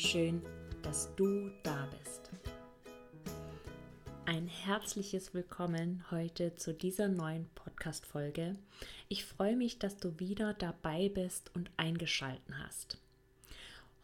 Schön, 0.00 0.42
dass 0.82 1.12
du 1.16 1.50
da 1.64 1.88
bist. 1.98 2.30
Ein 4.26 4.46
herzliches 4.46 5.34
Willkommen 5.34 6.04
heute 6.12 6.54
zu 6.54 6.72
dieser 6.72 7.08
neuen 7.08 7.48
Podcast-Folge. 7.56 8.54
Ich 9.08 9.24
freue 9.24 9.56
mich, 9.56 9.80
dass 9.80 9.96
du 9.96 10.20
wieder 10.20 10.54
dabei 10.54 11.08
bist 11.08 11.50
und 11.56 11.72
eingeschalten 11.76 12.62
hast. 12.64 12.98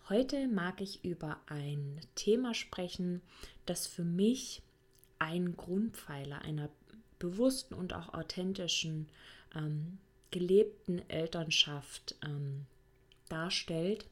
Heute 0.08 0.48
mag 0.48 0.80
ich 0.80 1.04
über 1.04 1.38
ein 1.46 2.00
Thema 2.16 2.54
sprechen, 2.54 3.22
das 3.64 3.86
für 3.86 4.04
mich 4.04 4.62
ein 5.20 5.56
Grundpfeiler 5.56 6.42
einer 6.42 6.70
bewussten 7.20 7.72
und 7.72 7.92
auch 7.92 8.14
authentischen, 8.14 9.08
ähm, 9.54 9.98
gelebten 10.32 11.08
Elternschaft 11.08 12.16
ähm, 12.24 12.66
darstellt. 13.28 14.06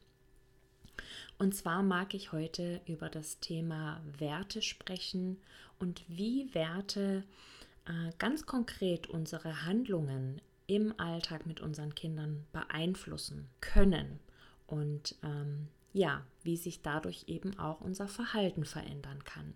Und 1.37 1.55
zwar 1.55 1.83
mag 1.83 2.13
ich 2.13 2.31
heute 2.31 2.81
über 2.85 3.09
das 3.09 3.39
Thema 3.39 4.01
Werte 4.17 4.61
sprechen 4.61 5.37
und 5.79 6.03
wie 6.07 6.53
Werte 6.53 7.23
äh, 7.85 8.11
ganz 8.17 8.45
konkret 8.45 9.07
unsere 9.07 9.65
Handlungen 9.65 10.41
im 10.67 10.97
Alltag 10.97 11.45
mit 11.45 11.59
unseren 11.59 11.93
Kindern 11.95 12.45
beeinflussen 12.53 13.49
können 13.59 14.19
und 14.67 15.15
ähm, 15.23 15.67
ja, 15.91 16.25
wie 16.43 16.57
sich 16.57 16.81
dadurch 16.81 17.25
eben 17.27 17.59
auch 17.59 17.81
unser 17.81 18.07
Verhalten 18.07 18.65
verändern 18.65 19.23
kann. 19.23 19.53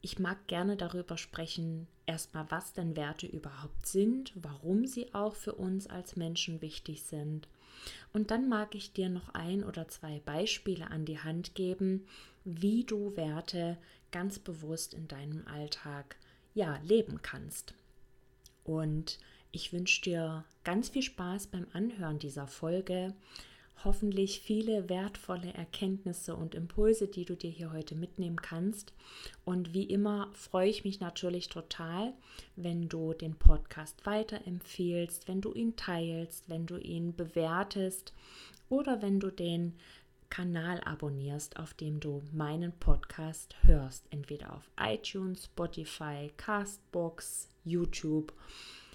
Ich 0.00 0.18
mag 0.18 0.46
gerne 0.46 0.76
darüber 0.76 1.18
sprechen, 1.18 1.88
erstmal, 2.06 2.48
was 2.50 2.72
denn 2.72 2.96
Werte 2.96 3.26
überhaupt 3.26 3.86
sind, 3.86 4.32
warum 4.36 4.86
sie 4.86 5.12
auch 5.12 5.34
für 5.34 5.54
uns 5.54 5.88
als 5.88 6.14
Menschen 6.14 6.62
wichtig 6.62 7.02
sind 7.02 7.48
und 8.12 8.30
dann 8.30 8.48
mag 8.48 8.74
ich 8.74 8.92
dir 8.92 9.08
noch 9.08 9.28
ein 9.30 9.64
oder 9.64 9.88
zwei 9.88 10.20
Beispiele 10.24 10.90
an 10.90 11.04
die 11.04 11.18
Hand 11.18 11.54
geben, 11.54 12.06
wie 12.44 12.84
du 12.84 13.16
Werte 13.16 13.76
ganz 14.10 14.38
bewusst 14.38 14.94
in 14.94 15.08
deinem 15.08 15.46
Alltag 15.46 16.16
ja 16.54 16.78
leben 16.82 17.20
kannst. 17.22 17.74
Und 18.64 19.18
ich 19.52 19.72
wünsche 19.72 20.02
dir 20.02 20.44
ganz 20.64 20.88
viel 20.88 21.02
Spaß 21.02 21.48
beim 21.48 21.66
Anhören 21.72 22.18
dieser 22.18 22.46
Folge 22.46 23.14
hoffentlich 23.84 24.40
viele 24.40 24.88
wertvolle 24.88 25.52
Erkenntnisse 25.54 26.34
und 26.34 26.54
Impulse, 26.54 27.08
die 27.08 27.24
du 27.24 27.36
dir 27.36 27.50
hier 27.50 27.72
heute 27.72 27.94
mitnehmen 27.94 28.40
kannst. 28.40 28.92
Und 29.44 29.74
wie 29.74 29.84
immer 29.84 30.30
freue 30.32 30.68
ich 30.68 30.84
mich 30.84 31.00
natürlich 31.00 31.48
total, 31.48 32.12
wenn 32.56 32.88
du 32.88 33.12
den 33.12 33.34
Podcast 33.34 34.06
weiterempfehlst, 34.06 35.28
wenn 35.28 35.40
du 35.40 35.52
ihn 35.52 35.76
teilst, 35.76 36.48
wenn 36.48 36.66
du 36.66 36.76
ihn 36.78 37.14
bewertest 37.14 38.12
oder 38.68 39.02
wenn 39.02 39.20
du 39.20 39.30
den 39.30 39.74
Kanal 40.30 40.80
abonnierst, 40.80 41.58
auf 41.58 41.74
dem 41.74 42.00
du 42.00 42.22
meinen 42.32 42.72
Podcast 42.72 43.54
hörst, 43.62 44.04
entweder 44.10 44.54
auf 44.54 44.68
iTunes, 44.78 45.44
Spotify, 45.44 46.32
Castbox, 46.36 47.48
YouTube, 47.64 48.32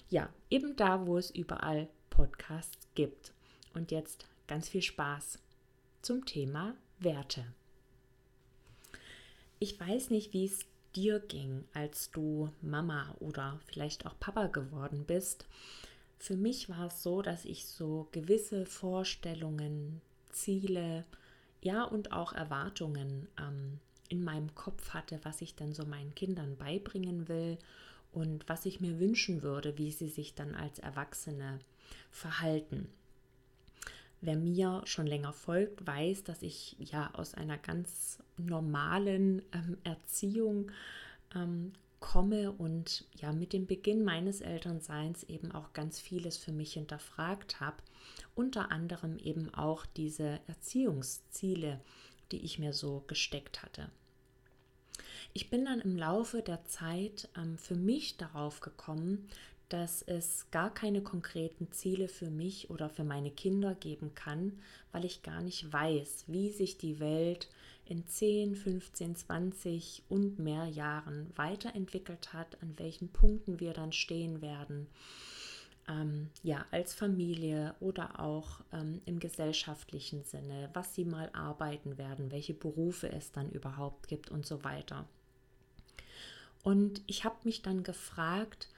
ja, 0.09 0.30
eben 0.50 0.75
da, 0.75 1.06
wo 1.08 1.18
es 1.18 1.31
überall 1.31 1.88
Podcasts 2.09 2.88
gibt. 2.96 3.34
Und 3.74 3.92
jetzt 3.92 4.28
ganz 4.51 4.67
viel 4.67 4.81
Spaß 4.81 5.39
zum 6.01 6.25
Thema 6.25 6.75
Werte. 7.00 7.45
Ich 9.59 9.79
weiß 9.79 10.09
nicht, 10.09 10.34
wie 10.34 10.44
es 10.44 10.66
dir 10.94 11.22
ging, 11.22 11.63
als 11.73 12.12
du 12.12 12.51
Mama 12.62 13.16
oder 13.22 13.62
vielleicht 13.67 14.06
auch 14.06 14.19
Papa 14.19 14.47
geworden 14.47 15.06
bist. 15.07 15.45
Für 16.19 16.35
mich 16.35 16.67
war 16.67 16.88
es 16.88 17.01
so, 17.01 17.22
dass 17.22 17.45
ich 17.45 17.66
so 17.66 18.09
gewisse 18.12 18.66
Vorstellungen, 18.66 20.01
Ziele, 20.31 21.06
ja 21.62 21.85
und 21.85 22.12
auch 22.12 22.33
Erwartungen 22.33 23.29
ähm, 23.39 23.79
in 24.09 24.22
meinem 24.22 24.53
Kopf 24.53 24.89
hatte, 24.89 25.22
was 25.23 25.41
ich 25.41 25.56
dann 25.56 25.73
so 25.73 25.85
meinen 25.85 26.13
Kindern 26.13 26.57
beibringen 26.57 27.29
will 27.29 27.57
und 28.12 28.50
was 28.50 28.66
ich 28.66 28.81
mir 28.81 29.00
wünschen 29.00 29.44
würde, 29.44 29.78
wie 29.78 29.94
sie 29.94 30.09
sich 30.09 30.35
dann 30.35 30.56
als 30.56 30.78
Erwachsene 30.79 31.59
verhalten. 32.09 32.89
Wer 34.22 34.36
mir 34.36 34.84
schon 34.86 35.08
länger 35.08 35.34
folgt, 35.34 35.86
weiß, 35.86 36.24
dass 36.24 36.44
ich 36.44 36.76
ja 36.80 37.09
aus 37.14 37.34
einer 37.34 37.58
ganz 37.58 38.20
normalen 38.38 39.42
ähm, 39.52 39.78
Erziehung 39.84 40.72
ähm, 41.36 41.74
komme 42.00 42.52
und 42.52 43.06
ja 43.16 43.31
mit 43.31 43.54
dem 43.54 43.66
Beginn 43.66 44.04
meines 44.04 44.42
Elternseins 44.42 45.24
eben 45.24 45.52
auch 45.52 45.74
ganz 45.74 46.00
vieles 46.00 46.38
für 46.38 46.52
mich 46.52 46.74
hinterfragt 46.74 47.60
habe. 47.60 47.78
Unter 48.36 48.72
anderem 48.72 49.18
eben 49.18 49.54
auch 49.54 49.86
diese 49.86 50.40
Erziehungsziele, 50.48 51.80
die 52.31 52.44
ich 52.44 52.60
mir 52.60 52.74
so 52.74 53.04
gesteckt 53.08 53.64
hatte. 53.64 53.90
Ich 55.34 55.50
bin 55.50 55.66
dann 55.66 55.80
im 55.80 55.96
Laufe 55.96 56.42
der 56.42 56.66
Zeit 56.66 57.30
ähm, 57.38 57.58
für 57.58 57.76
mich 57.76 58.18
darauf 58.18 58.60
gekommen, 58.60 59.30
dass 59.72 60.02
es 60.02 60.48
gar 60.52 60.74
keine 60.74 61.02
konkreten 61.02 61.72
Ziele 61.72 62.09
für 62.09 62.30
mich 62.30 62.70
oder 62.70 62.90
für 62.90 63.06
meine 63.06 63.32
Kinder 63.32 63.74
geben 63.74 64.14
kann, 64.16 64.59
weil 64.92 65.06
ich 65.06 65.24
gar 65.24 65.42
nicht 65.42 65.72
weiß, 65.72 66.26
wie 66.28 66.52
sich 66.52 66.78
die 66.78 67.00
Welt 67.00 67.48
in 67.86 68.06
10, 68.06 68.56
15, 68.56 69.16
20 69.16 70.04
und 70.10 70.40
mehr 70.40 70.66
Jahren 70.66 71.31
weiterentwickelt 71.36 72.34
hat, 72.34 72.62
an 72.62 72.74
welchen 72.78 73.10
Punkten 73.10 73.60
wir 73.62 73.72
dann 73.74 73.94
stehen 73.94 74.42
werden. 74.42 74.88
Ähm, 75.88 76.30
ja, 76.44 76.66
als 76.72 76.94
Familie 76.94 77.74
oder 77.80 78.20
auch 78.20 78.60
ähm, 78.74 79.02
im 79.06 79.20
gesellschaftlichen 79.20 80.24
Sinne, 80.24 80.70
was 80.74 80.96
sie 80.96 81.06
mal 81.06 81.30
arbeiten 81.34 81.98
werden, 81.98 82.31
welche 82.31 82.54
Berufe 82.54 83.10
es 83.10 83.31
dann 83.31 83.50
überhaupt 83.50 84.10
gibt 84.10 84.30
und 84.31 84.46
so 84.46 84.64
weiter. 84.66 85.06
Und 86.64 87.02
ich 87.08 87.24
habe 87.24 87.38
mich 87.44 87.62
dann 87.62 87.84
gefragt, 87.84 88.70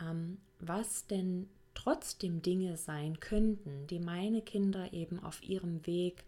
ähm, 0.00 0.38
was 0.58 1.06
denn 1.06 1.48
trotzdem 1.74 2.42
Dinge 2.42 2.76
sein 2.76 3.20
könnten, 3.20 3.86
die 3.86 4.00
meine 4.00 4.42
Kinder 4.42 4.92
eben 4.92 5.20
auf 5.20 5.42
ihrem 5.42 5.86
Weg 5.86 6.24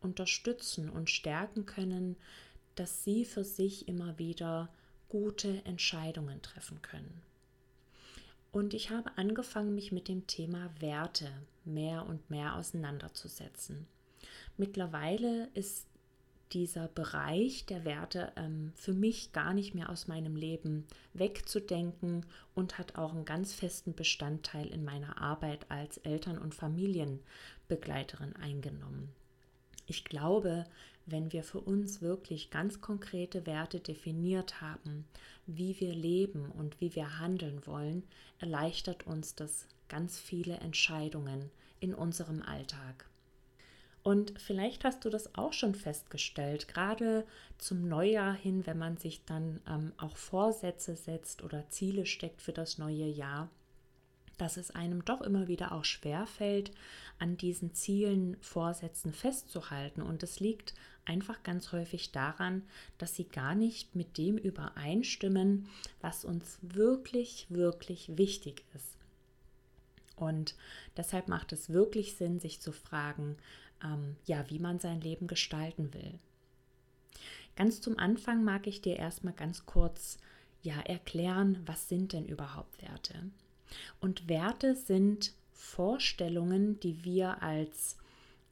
unterstützen 0.00 0.88
und 0.88 1.10
stärken 1.10 1.66
können, 1.66 2.16
dass 2.74 3.04
sie 3.04 3.24
für 3.24 3.44
sich 3.44 3.88
immer 3.88 4.18
wieder 4.18 4.68
gute 5.08 5.64
Entscheidungen 5.64 6.40
treffen 6.40 6.80
können. 6.82 7.22
Und 8.50 8.74
ich 8.74 8.90
habe 8.90 9.10
angefangen, 9.16 9.74
mich 9.74 9.92
mit 9.92 10.08
dem 10.08 10.26
Thema 10.26 10.70
Werte 10.80 11.30
mehr 11.64 12.06
und 12.06 12.30
mehr 12.30 12.56
auseinanderzusetzen. 12.56 13.86
Mittlerweile 14.56 15.48
ist 15.54 15.86
dieser 16.52 16.88
Bereich 16.88 17.66
der 17.66 17.84
Werte 17.84 18.32
ähm, 18.36 18.72
für 18.74 18.92
mich 18.92 19.32
gar 19.32 19.54
nicht 19.54 19.74
mehr 19.74 19.88
aus 19.88 20.06
meinem 20.06 20.36
Leben 20.36 20.86
wegzudenken 21.14 22.26
und 22.54 22.78
hat 22.78 22.96
auch 22.96 23.12
einen 23.12 23.24
ganz 23.24 23.54
festen 23.54 23.94
Bestandteil 23.94 24.66
in 24.66 24.84
meiner 24.84 25.20
Arbeit 25.20 25.70
als 25.70 25.98
Eltern- 25.98 26.38
und 26.38 26.54
Familienbegleiterin 26.54 28.36
eingenommen. 28.36 29.08
Ich 29.86 30.04
glaube, 30.04 30.64
wenn 31.06 31.32
wir 31.32 31.42
für 31.42 31.60
uns 31.60 32.00
wirklich 32.00 32.50
ganz 32.50 32.80
konkrete 32.80 33.46
Werte 33.46 33.80
definiert 33.80 34.60
haben, 34.60 35.04
wie 35.46 35.80
wir 35.80 35.94
leben 35.94 36.50
und 36.52 36.80
wie 36.80 36.94
wir 36.94 37.18
handeln 37.18 37.66
wollen, 37.66 38.04
erleichtert 38.38 39.06
uns 39.06 39.34
das 39.34 39.66
ganz 39.88 40.18
viele 40.18 40.56
Entscheidungen 40.58 41.50
in 41.80 41.94
unserem 41.94 42.42
Alltag. 42.42 43.06
Und 44.02 44.34
vielleicht 44.40 44.84
hast 44.84 45.04
du 45.04 45.10
das 45.10 45.36
auch 45.36 45.52
schon 45.52 45.74
festgestellt, 45.74 46.66
gerade 46.66 47.24
zum 47.58 47.88
Neujahr 47.88 48.34
hin, 48.34 48.66
wenn 48.66 48.78
man 48.78 48.96
sich 48.96 49.24
dann 49.24 49.60
ähm, 49.68 49.92
auch 49.96 50.16
Vorsätze 50.16 50.96
setzt 50.96 51.44
oder 51.44 51.68
Ziele 51.68 52.04
steckt 52.04 52.42
für 52.42 52.52
das 52.52 52.78
neue 52.78 53.06
Jahr, 53.06 53.48
dass 54.38 54.56
es 54.56 54.72
einem 54.72 55.04
doch 55.04 55.20
immer 55.20 55.46
wieder 55.46 55.70
auch 55.70 55.84
schwer 55.84 56.26
fällt, 56.26 56.72
an 57.20 57.36
diesen 57.36 57.74
Zielen, 57.74 58.36
Vorsätzen 58.40 59.12
festzuhalten. 59.12 60.02
Und 60.02 60.24
es 60.24 60.40
liegt 60.40 60.74
einfach 61.04 61.44
ganz 61.44 61.70
häufig 61.70 62.10
daran, 62.10 62.62
dass 62.98 63.14
sie 63.14 63.28
gar 63.28 63.54
nicht 63.54 63.94
mit 63.94 64.18
dem 64.18 64.36
übereinstimmen, 64.36 65.68
was 66.00 66.24
uns 66.24 66.58
wirklich, 66.60 67.46
wirklich 67.50 68.16
wichtig 68.16 68.64
ist. 68.74 68.96
Und 70.16 70.56
deshalb 70.96 71.28
macht 71.28 71.52
es 71.52 71.70
wirklich 71.70 72.16
Sinn, 72.16 72.40
sich 72.40 72.60
zu 72.60 72.72
fragen, 72.72 73.36
ähm, 73.84 74.16
ja, 74.26 74.48
wie 74.48 74.58
man 74.58 74.78
sein 74.78 75.00
Leben 75.00 75.26
gestalten 75.26 75.92
will. 75.94 76.18
Ganz 77.56 77.80
zum 77.80 77.98
Anfang 77.98 78.44
mag 78.44 78.66
ich 78.66 78.80
dir 78.80 78.96
erstmal 78.96 79.34
ganz 79.34 79.66
kurz 79.66 80.18
ja 80.62 80.80
erklären, 80.80 81.58
was 81.66 81.88
sind 81.88 82.12
denn 82.12 82.26
überhaupt 82.26 82.80
Werte? 82.80 83.30
Und 84.00 84.28
Werte 84.28 84.74
sind 84.74 85.34
Vorstellungen, 85.50 86.80
die 86.80 87.04
wir 87.04 87.42
als 87.42 87.96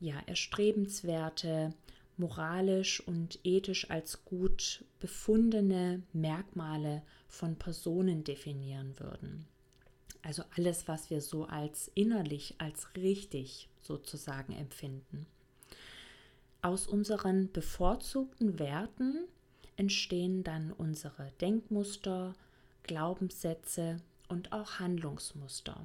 ja 0.01 0.19
erstrebenswerte, 0.27 1.75
moralisch 2.17 3.01
und 3.01 3.39
ethisch 3.45 3.91
als 3.91 4.25
gut 4.25 4.85
befundene 4.99 6.03
Merkmale 6.13 7.03
von 7.29 7.57
Personen 7.57 8.25
definieren 8.25 8.99
würden. 8.99 9.47
Also 10.23 10.43
alles, 10.57 10.87
was 10.89 11.11
wir 11.11 11.21
so 11.21 11.45
als 11.45 11.91
innerlich, 11.95 12.55
als 12.59 12.95
richtig 12.97 13.69
sozusagen 13.81 14.53
empfinden. 14.53 15.27
Aus 16.63 16.87
unseren 16.87 17.51
bevorzugten 17.53 18.59
Werten 18.59 19.25
entstehen 19.77 20.45
dann 20.45 20.73
unsere 20.73 21.33
Denkmuster, 21.41 22.35
Glaubenssätze 22.83 23.97
und 24.29 24.53
auch 24.53 24.79
Handlungsmuster. 24.79 25.83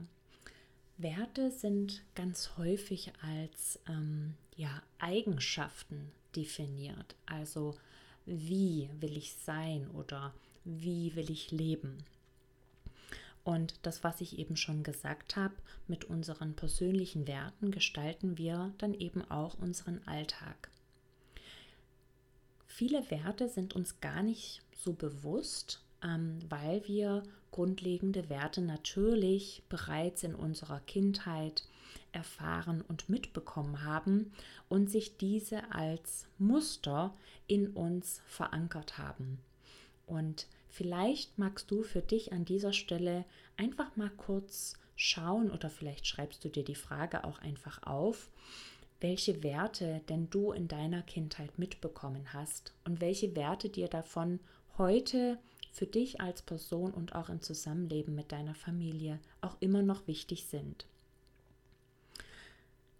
Werte 0.97 1.51
sind 1.51 2.03
ganz 2.13 2.51
häufig 2.57 3.11
als 3.21 3.79
ähm, 3.87 4.35
ja, 4.55 4.81
Eigenschaften 4.99 6.11
definiert. 6.35 7.15
Also 7.25 7.75
wie 8.25 8.89
will 8.99 9.17
ich 9.17 9.33
sein 9.33 9.89
oder 9.91 10.33
wie 10.63 11.15
will 11.15 11.29
ich 11.29 11.51
leben. 11.51 12.03
Und 13.45 13.75
das, 13.83 14.03
was 14.03 14.21
ich 14.21 14.39
eben 14.39 14.57
schon 14.57 14.81
gesagt 14.81 15.35
habe, 15.35 15.53
mit 15.87 16.03
unseren 16.03 16.55
persönlichen 16.55 17.27
Werten 17.27 17.69
gestalten 17.69 18.39
wir 18.39 18.73
dann 18.79 18.95
eben 18.95 19.21
auch 19.29 19.53
unseren 19.59 20.01
Alltag. 20.07 20.71
Viele 22.65 23.09
Werte 23.11 23.47
sind 23.47 23.75
uns 23.75 24.01
gar 24.01 24.23
nicht 24.23 24.63
so 24.73 24.93
bewusst, 24.93 25.83
ähm, 26.03 26.39
weil 26.49 26.85
wir 26.87 27.21
grundlegende 27.51 28.29
Werte 28.29 28.61
natürlich 28.61 29.61
bereits 29.69 30.23
in 30.23 30.33
unserer 30.33 30.79
Kindheit 30.81 31.63
erfahren 32.11 32.81
und 32.81 33.09
mitbekommen 33.09 33.83
haben 33.83 34.33
und 34.69 34.89
sich 34.89 35.17
diese 35.17 35.71
als 35.71 36.25
Muster 36.39 37.13
in 37.45 37.69
uns 37.69 38.21
verankert 38.25 38.97
haben. 38.97 39.37
Und 40.07 40.47
vielleicht 40.75 41.39
magst 41.39 41.71
du 41.71 41.83
für 41.83 42.01
dich 42.01 42.33
an 42.33 42.43
dieser 42.43 42.73
Stelle 42.73 43.23
einfach 43.55 43.95
mal 43.95 44.09
kurz 44.09 44.73
schauen 44.97 45.49
oder 45.49 45.69
vielleicht 45.69 46.05
schreibst 46.05 46.43
du 46.43 46.49
dir 46.49 46.65
die 46.65 46.75
Frage 46.75 47.23
auch 47.23 47.39
einfach 47.39 47.81
auf, 47.83 48.29
welche 48.99 49.41
Werte 49.41 50.01
denn 50.09 50.29
du 50.29 50.51
in 50.51 50.67
deiner 50.67 51.01
Kindheit 51.01 51.57
mitbekommen 51.57 52.33
hast 52.33 52.73
und 52.83 52.99
welche 52.99 53.37
Werte 53.37 53.69
dir 53.69 53.87
davon 53.87 54.41
heute 54.77 55.39
für 55.71 55.85
dich 55.85 56.19
als 56.19 56.41
Person 56.41 56.91
und 56.91 57.15
auch 57.15 57.29
im 57.29 57.41
Zusammenleben 57.41 58.13
mit 58.13 58.33
deiner 58.33 58.55
Familie 58.55 59.19
auch 59.39 59.55
immer 59.61 59.81
noch 59.81 60.07
wichtig 60.07 60.45
sind. 60.45 60.87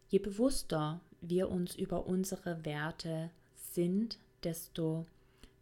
Je 0.08 0.20
bewusster 0.20 1.02
wir 1.20 1.50
uns 1.50 1.76
über 1.76 2.08
unsere 2.08 2.64
Werte 2.64 3.32
sind, 3.54 4.18
desto 4.44 5.06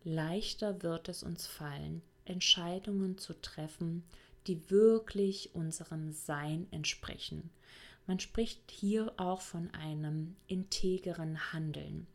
leichter 0.03 0.83
wird 0.83 1.09
es 1.09 1.23
uns 1.23 1.47
fallen, 1.47 2.01
Entscheidungen 2.25 3.17
zu 3.17 3.33
treffen, 3.41 4.03
die 4.47 4.69
wirklich 4.69 5.55
unserem 5.55 6.11
Sein 6.11 6.67
entsprechen, 6.71 7.50
man 8.05 8.19
spricht 8.19 8.69
hier 8.69 9.13
auch 9.17 9.41
von 9.41 9.71
einem 9.71 10.35
integeren 10.47 11.53
Handeln. 11.53 12.07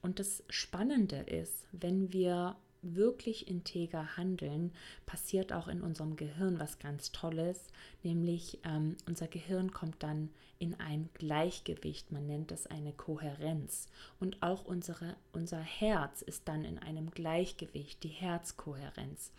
Und 0.00 0.18
das 0.18 0.42
Spannende 0.48 1.16
ist, 1.16 1.66
wenn 1.72 2.12
wir 2.12 2.56
wirklich 2.82 3.48
integer 3.48 4.16
handeln, 4.16 4.72
passiert 5.06 5.52
auch 5.52 5.68
in 5.68 5.82
unserem 5.82 6.16
Gehirn 6.16 6.58
was 6.58 6.78
ganz 6.78 7.12
Tolles, 7.12 7.66
nämlich 8.02 8.58
ähm, 8.64 8.96
unser 9.06 9.28
Gehirn 9.28 9.72
kommt 9.72 10.02
dann 10.02 10.30
in 10.58 10.74
ein 10.80 11.08
Gleichgewicht, 11.14 12.10
man 12.12 12.26
nennt 12.26 12.50
es 12.52 12.66
eine 12.66 12.92
Kohärenz 12.92 13.86
und 14.18 14.42
auch 14.42 14.64
unsere, 14.64 15.16
unser 15.32 15.60
Herz 15.60 16.22
ist 16.22 16.48
dann 16.48 16.64
in 16.64 16.78
einem 16.78 17.10
Gleichgewicht, 17.10 18.02
die 18.02 18.08
Herzkohärenz. 18.08 19.32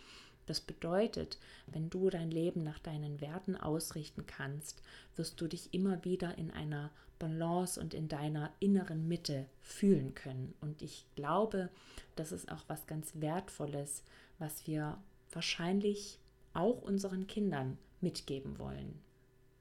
Das 0.49 0.61
bedeutet, 0.61 1.37
wenn 1.67 1.91
du 1.91 2.09
dein 2.09 2.31
Leben 2.31 2.63
nach 2.63 2.79
deinen 2.79 3.21
Werten 3.21 3.55
ausrichten 3.55 4.25
kannst, 4.25 4.81
wirst 5.15 5.39
du 5.39 5.47
dich 5.47 5.75
immer 5.75 6.03
wieder 6.03 6.39
in 6.39 6.49
einer 6.49 6.89
Balance 7.19 7.79
und 7.79 7.93
in 7.93 8.07
deiner 8.07 8.51
inneren 8.59 9.07
Mitte 9.07 9.45
fühlen 9.61 10.15
können. 10.15 10.55
Und 10.59 10.81
ich 10.81 11.05
glaube, 11.15 11.69
das 12.15 12.31
ist 12.31 12.51
auch 12.51 12.63
was 12.65 12.87
ganz 12.87 13.11
Wertvolles, 13.13 14.03
was 14.39 14.65
wir 14.65 14.97
wahrscheinlich 15.31 16.17
auch 16.55 16.81
unseren 16.81 17.27
Kindern 17.27 17.77
mitgeben 18.01 18.57
wollen. 18.57 18.99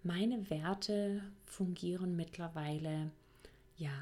Meine 0.02 0.48
Werte 0.48 1.22
fungieren 1.44 2.16
mittlerweile 2.16 3.10
ja 3.76 3.92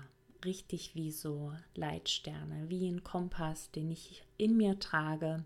richtig 0.44 0.94
wie 0.94 1.10
so 1.10 1.52
Leitsterne, 1.74 2.70
wie 2.70 2.86
ein 2.88 3.02
Kompass, 3.02 3.72
den 3.72 3.90
ich 3.90 4.22
in 4.36 4.56
mir 4.56 4.78
trage 4.78 5.44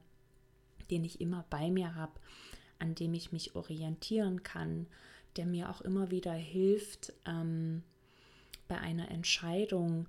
den 0.91 1.05
ich 1.05 1.21
immer 1.21 1.45
bei 1.51 1.71
mir 1.71 1.95
habe, 1.95 2.13
an 2.79 2.95
dem 2.95 3.15
ich 3.15 3.33
mich 3.33 3.55
orientieren 3.55 4.43
kann, 4.43 4.87
der 5.37 5.47
mir 5.47 5.71
auch 5.71 5.81
immer 5.81 6.11
wieder 6.11 6.33
hilft, 6.33 7.13
ähm, 7.27 7.83
bei 8.69 8.79
einer 8.79 9.11
Entscheidung, 9.11 10.07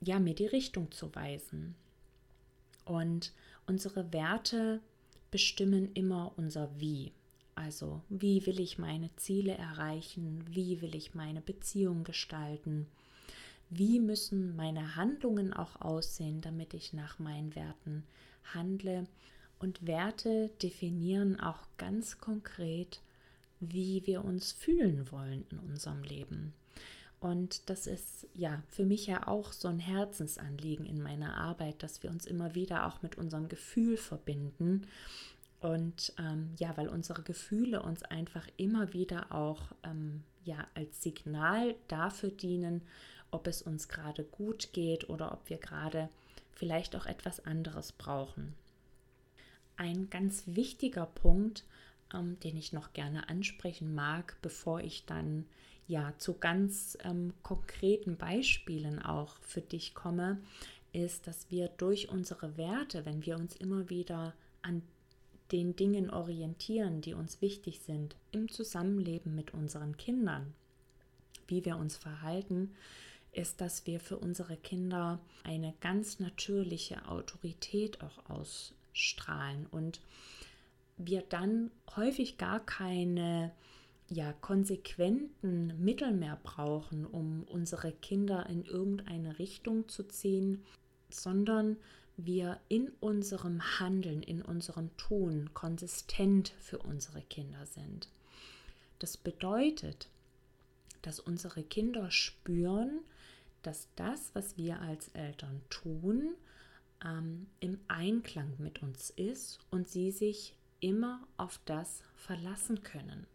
ja, 0.00 0.18
mir 0.18 0.34
die 0.34 0.46
Richtung 0.46 0.90
zu 0.90 1.14
weisen. 1.14 1.74
Und 2.84 3.32
unsere 3.66 4.12
Werte 4.12 4.80
bestimmen 5.30 5.90
immer 5.94 6.32
unser 6.36 6.68
Wie. 6.78 7.12
Also, 7.54 8.00
wie 8.08 8.44
will 8.46 8.60
ich 8.60 8.78
meine 8.78 9.14
Ziele 9.16 9.54
erreichen? 9.54 10.44
Wie 10.48 10.80
will 10.80 10.94
ich 10.94 11.14
meine 11.14 11.40
Beziehung 11.40 12.02
gestalten? 12.04 12.86
Wie 13.70 14.00
müssen 14.00 14.56
meine 14.56 14.96
Handlungen 14.96 15.52
auch 15.52 15.80
aussehen, 15.80 16.40
damit 16.40 16.74
ich 16.74 16.92
nach 16.92 17.18
meinen 17.18 17.54
Werten 17.54 18.04
handle? 18.52 19.06
Und 19.62 19.86
Werte 19.86 20.50
definieren 20.60 21.38
auch 21.38 21.68
ganz 21.78 22.18
konkret, 22.18 23.00
wie 23.60 24.04
wir 24.06 24.24
uns 24.24 24.50
fühlen 24.50 25.12
wollen 25.12 25.44
in 25.50 25.60
unserem 25.60 26.02
Leben. 26.02 26.52
Und 27.20 27.70
das 27.70 27.86
ist 27.86 28.26
ja 28.34 28.60
für 28.70 28.84
mich 28.84 29.06
ja 29.06 29.28
auch 29.28 29.52
so 29.52 29.68
ein 29.68 29.78
Herzensanliegen 29.78 30.84
in 30.84 31.00
meiner 31.00 31.36
Arbeit, 31.36 31.80
dass 31.84 32.02
wir 32.02 32.10
uns 32.10 32.26
immer 32.26 32.56
wieder 32.56 32.88
auch 32.88 33.02
mit 33.02 33.16
unserem 33.16 33.48
Gefühl 33.48 33.96
verbinden. 33.96 34.88
Und 35.60 36.12
ähm, 36.18 36.50
ja, 36.58 36.76
weil 36.76 36.88
unsere 36.88 37.22
Gefühle 37.22 37.84
uns 37.84 38.02
einfach 38.02 38.48
immer 38.56 38.92
wieder 38.92 39.30
auch 39.30 39.60
ähm, 39.84 40.24
ja 40.42 40.66
als 40.74 41.04
Signal 41.04 41.76
dafür 41.86 42.32
dienen, 42.32 42.82
ob 43.30 43.46
es 43.46 43.62
uns 43.62 43.86
gerade 43.86 44.24
gut 44.24 44.72
geht 44.72 45.08
oder 45.08 45.30
ob 45.30 45.48
wir 45.48 45.58
gerade 45.58 46.08
vielleicht 46.50 46.96
auch 46.96 47.06
etwas 47.06 47.46
anderes 47.46 47.92
brauchen 47.92 48.56
ein 49.76 50.10
ganz 50.10 50.44
wichtiger 50.46 51.06
Punkt, 51.06 51.64
ähm, 52.14 52.38
den 52.40 52.56
ich 52.56 52.72
noch 52.72 52.92
gerne 52.92 53.28
ansprechen 53.28 53.94
mag, 53.94 54.36
bevor 54.42 54.80
ich 54.80 55.04
dann 55.06 55.46
ja 55.88 56.14
zu 56.18 56.34
ganz 56.34 56.96
ähm, 57.04 57.34
konkreten 57.42 58.16
Beispielen 58.16 59.00
auch 59.00 59.36
für 59.40 59.60
dich 59.60 59.94
komme, 59.94 60.38
ist, 60.92 61.26
dass 61.26 61.50
wir 61.50 61.68
durch 61.68 62.10
unsere 62.10 62.56
Werte, 62.56 63.04
wenn 63.04 63.24
wir 63.24 63.36
uns 63.36 63.56
immer 63.56 63.88
wieder 63.88 64.34
an 64.62 64.82
den 65.50 65.76
Dingen 65.76 66.10
orientieren, 66.10 67.00
die 67.00 67.14
uns 67.14 67.42
wichtig 67.42 67.80
sind, 67.80 68.16
im 68.30 68.48
Zusammenleben 68.48 69.34
mit 69.34 69.52
unseren 69.52 69.96
Kindern, 69.96 70.54
wie 71.46 71.64
wir 71.64 71.76
uns 71.76 71.96
verhalten, 71.96 72.74
ist, 73.32 73.60
dass 73.60 73.86
wir 73.86 74.00
für 74.00 74.18
unsere 74.18 74.56
Kinder 74.56 75.18
eine 75.44 75.74
ganz 75.80 76.20
natürliche 76.20 77.06
Autorität 77.08 78.02
auch 78.02 78.30
aus, 78.30 78.74
strahlen 78.92 79.66
und 79.66 80.00
wir 80.96 81.22
dann 81.22 81.70
häufig 81.96 82.38
gar 82.38 82.60
keine 82.60 83.52
ja, 84.08 84.32
konsequenten 84.34 85.82
Mittel 85.82 86.12
mehr 86.12 86.38
brauchen, 86.42 87.06
um 87.06 87.44
unsere 87.44 87.92
Kinder 87.92 88.46
in 88.46 88.64
irgendeine 88.64 89.38
Richtung 89.38 89.88
zu 89.88 90.04
ziehen, 90.04 90.62
sondern 91.08 91.76
wir 92.16 92.60
in 92.68 92.90
unserem 93.00 93.80
Handeln, 93.80 94.22
in 94.22 94.42
unserem 94.42 94.94
Tun 94.96 95.50
konsistent 95.54 96.52
für 96.60 96.78
unsere 96.78 97.22
Kinder 97.22 97.64
sind. 97.66 98.10
Das 98.98 99.16
bedeutet, 99.16 100.08
dass 101.00 101.18
unsere 101.18 101.62
Kinder 101.62 102.10
spüren, 102.10 103.00
dass 103.62 103.88
das, 103.96 104.30
was 104.34 104.56
wir 104.56 104.80
als 104.80 105.08
Eltern 105.08 105.62
tun, 105.70 106.34
ähm, 107.04 107.46
im 107.60 107.78
Einklang 107.88 108.54
mit 108.58 108.82
uns 108.82 109.10
ist 109.10 109.60
und 109.70 109.88
sie 109.88 110.10
sich 110.10 110.54
immer 110.80 111.26
auf 111.36 111.60
das 111.64 112.02
verlassen 112.16 112.82
können. 112.82 113.26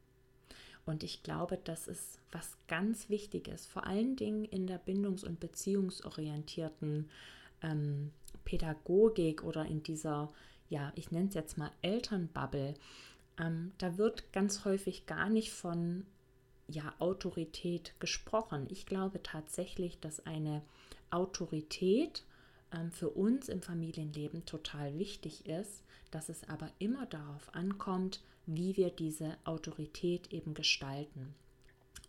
Und 0.85 1.03
ich 1.03 1.21
glaube, 1.21 1.59
das 1.61 1.87
ist 1.87 2.19
was 2.31 2.57
ganz 2.67 3.09
Wichtiges, 3.09 3.65
vor 3.65 3.85
allen 3.85 4.15
Dingen 4.15 4.45
in 4.45 4.67
der 4.67 4.79
bindungs- 4.79 5.25
und 5.25 5.39
beziehungsorientierten 5.39 7.09
ähm, 7.61 8.11
Pädagogik 8.45 9.43
oder 9.43 9.65
in 9.65 9.83
dieser, 9.83 10.31
ja, 10.69 10.93
ich 10.95 11.11
nenne 11.11 11.27
es 11.27 11.33
jetzt 11.33 11.57
mal 11.57 11.71
Elternbubble. 11.81 12.75
Ähm, 13.37 13.73
da 13.77 13.97
wird 13.97 14.31
ganz 14.31 14.63
häufig 14.63 15.05
gar 15.05 15.29
nicht 15.29 15.51
von 15.51 16.05
ja, 16.69 16.93
Autorität 16.99 17.93
gesprochen. 17.99 18.67
Ich 18.69 18.85
glaube 18.85 19.21
tatsächlich, 19.23 19.99
dass 19.99 20.25
eine 20.25 20.61
Autorität 21.09 22.23
für 22.91 23.09
uns 23.09 23.49
im 23.49 23.61
Familienleben 23.61 24.45
total 24.45 24.97
wichtig 24.97 25.45
ist, 25.45 25.83
dass 26.11 26.29
es 26.29 26.47
aber 26.49 26.69
immer 26.79 27.05
darauf 27.05 27.53
ankommt, 27.53 28.21
wie 28.45 28.77
wir 28.77 28.89
diese 28.89 29.37
Autorität 29.43 30.31
eben 30.33 30.53
gestalten. 30.53 31.33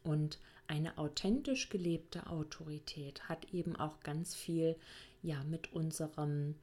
Und 0.05 0.39
eine 0.67 0.99
authentisch 0.99 1.69
gelebte 1.69 2.27
Autorität 2.29 3.29
hat 3.29 3.53
eben 3.53 3.77
auch 3.77 4.01
ganz 4.01 4.35
viel 4.35 4.77
ja 5.23 5.43
mit 5.45 5.73
unserem 5.73 6.55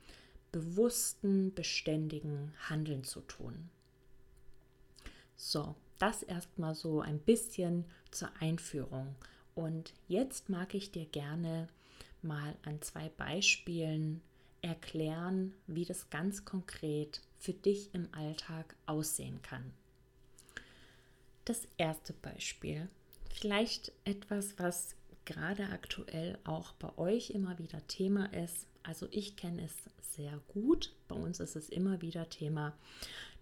bewussten, 0.52 1.54
beständigen 1.54 2.54
Handeln 2.70 3.04
zu 3.04 3.22
tun. 3.22 3.70
So, 5.36 5.76
das 6.00 6.24
erstmal 6.24 6.76
so 6.76 7.02
ein 7.02 7.20
bisschen 7.20 7.86
zur 8.12 8.30
Einführung. 8.40 9.16
Und 9.54 9.94
jetzt 10.08 10.50
mag 10.50 10.74
ich 10.74 10.92
dir 10.92 11.06
gerne 11.06 11.68
mal 12.26 12.56
an 12.64 12.82
zwei 12.82 13.10
Beispielen 13.10 14.22
erklären, 14.62 15.54
wie 15.68 15.86
das 15.86 16.10
ganz 16.10 16.44
konkret 16.44 17.22
für 17.40 17.54
dich 17.54 17.94
im 17.94 18.08
Alltag 18.14 18.76
aussehen 18.86 19.42
kann. 19.42 19.72
Das 21.46 21.68
erste 21.78 22.14
Beispiel, 22.14 22.90
vielleicht 23.30 23.92
etwas, 24.04 24.58
was 24.58 24.96
gerade 25.26 25.70
aktuell 25.70 26.38
auch 26.44 26.74
bei 26.74 26.98
euch 26.98 27.30
immer 27.30 27.60
wieder 27.60 27.86
Thema 27.88 28.34
ist. 28.34 28.68
Also 28.84 29.08
ich 29.12 29.36
kenne 29.36 29.66
es 29.66 29.76
sehr 30.16 30.40
gut, 30.48 30.94
bei 31.08 31.16
uns 31.16 31.40
ist 31.40 31.56
es 31.56 31.70
immer 31.70 32.02
wieder 32.02 32.30
Thema, 32.30 32.74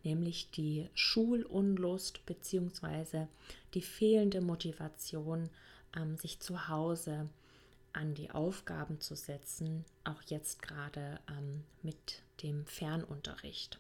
nämlich 0.03 0.51
die 0.51 0.89
Schulunlust 0.93 2.25
bzw. 2.25 3.27
die 3.73 3.81
fehlende 3.81 4.41
Motivation, 4.41 5.49
ähm, 5.95 6.17
sich 6.17 6.39
zu 6.39 6.67
Hause 6.67 7.29
an 7.93 8.15
die 8.15 8.31
Aufgaben 8.31 9.00
zu 9.00 9.15
setzen, 9.15 9.85
auch 10.03 10.21
jetzt 10.23 10.62
gerade 10.62 11.19
ähm, 11.29 11.63
mit 11.81 12.23
dem 12.41 12.65
Fernunterricht. 12.65 13.79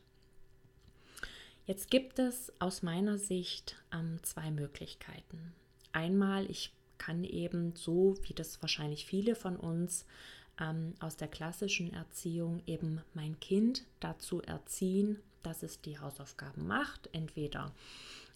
Jetzt 1.65 1.89
gibt 1.89 2.19
es 2.19 2.51
aus 2.59 2.83
meiner 2.83 3.17
Sicht 3.17 3.75
ähm, 3.93 4.19
zwei 4.21 4.51
Möglichkeiten. 4.51 5.53
Einmal, 5.91 6.49
ich 6.49 6.73
kann 6.97 7.23
eben 7.23 7.75
so, 7.75 8.15
wie 8.23 8.33
das 8.33 8.61
wahrscheinlich 8.61 9.05
viele 9.05 9.35
von 9.35 9.55
uns 9.55 10.05
ähm, 10.59 10.93
aus 10.99 11.17
der 11.17 11.27
klassischen 11.27 11.93
Erziehung, 11.93 12.61
eben 12.65 13.01
mein 13.13 13.39
Kind 13.39 13.85
dazu 13.99 14.41
erziehen, 14.41 15.19
dass 15.41 15.63
es 15.63 15.81
die 15.81 15.99
Hausaufgaben 15.99 16.67
macht. 16.67 17.09
Entweder 17.13 17.73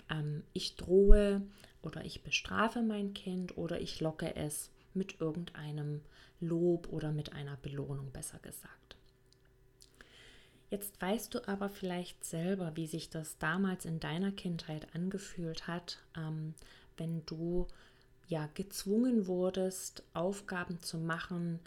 ähm, 0.09 0.43
ich 0.53 0.75
drohe 0.75 1.41
oder 1.81 2.05
ich 2.05 2.23
bestrafe 2.23 2.81
mein 2.81 3.13
Kind 3.13 3.57
oder 3.57 3.79
ich 3.79 3.99
locke 3.99 4.35
es 4.35 4.71
mit 4.97 5.21
irgendeinem 5.21 6.01
Lob 6.39 6.91
oder 6.91 7.11
mit 7.11 7.33
einer 7.33 7.57
Belohnung, 7.57 8.11
besser 8.11 8.39
gesagt. 8.39 8.95
Jetzt 10.69 11.01
weißt 11.01 11.33
du 11.33 11.47
aber 11.47 11.69
vielleicht 11.69 12.25
selber, 12.25 12.75
wie 12.75 12.87
sich 12.87 13.09
das 13.09 13.37
damals 13.37 13.85
in 13.85 13.99
deiner 13.99 14.31
Kindheit 14.31 14.93
angefühlt 14.93 15.67
hat, 15.67 15.99
ähm, 16.17 16.53
wenn 16.97 17.25
du 17.25 17.67
ja 18.27 18.49
gezwungen 18.53 19.27
wurdest, 19.27 20.03
Aufgaben 20.13 20.81
zu 20.81 20.97
machen, 20.97 21.59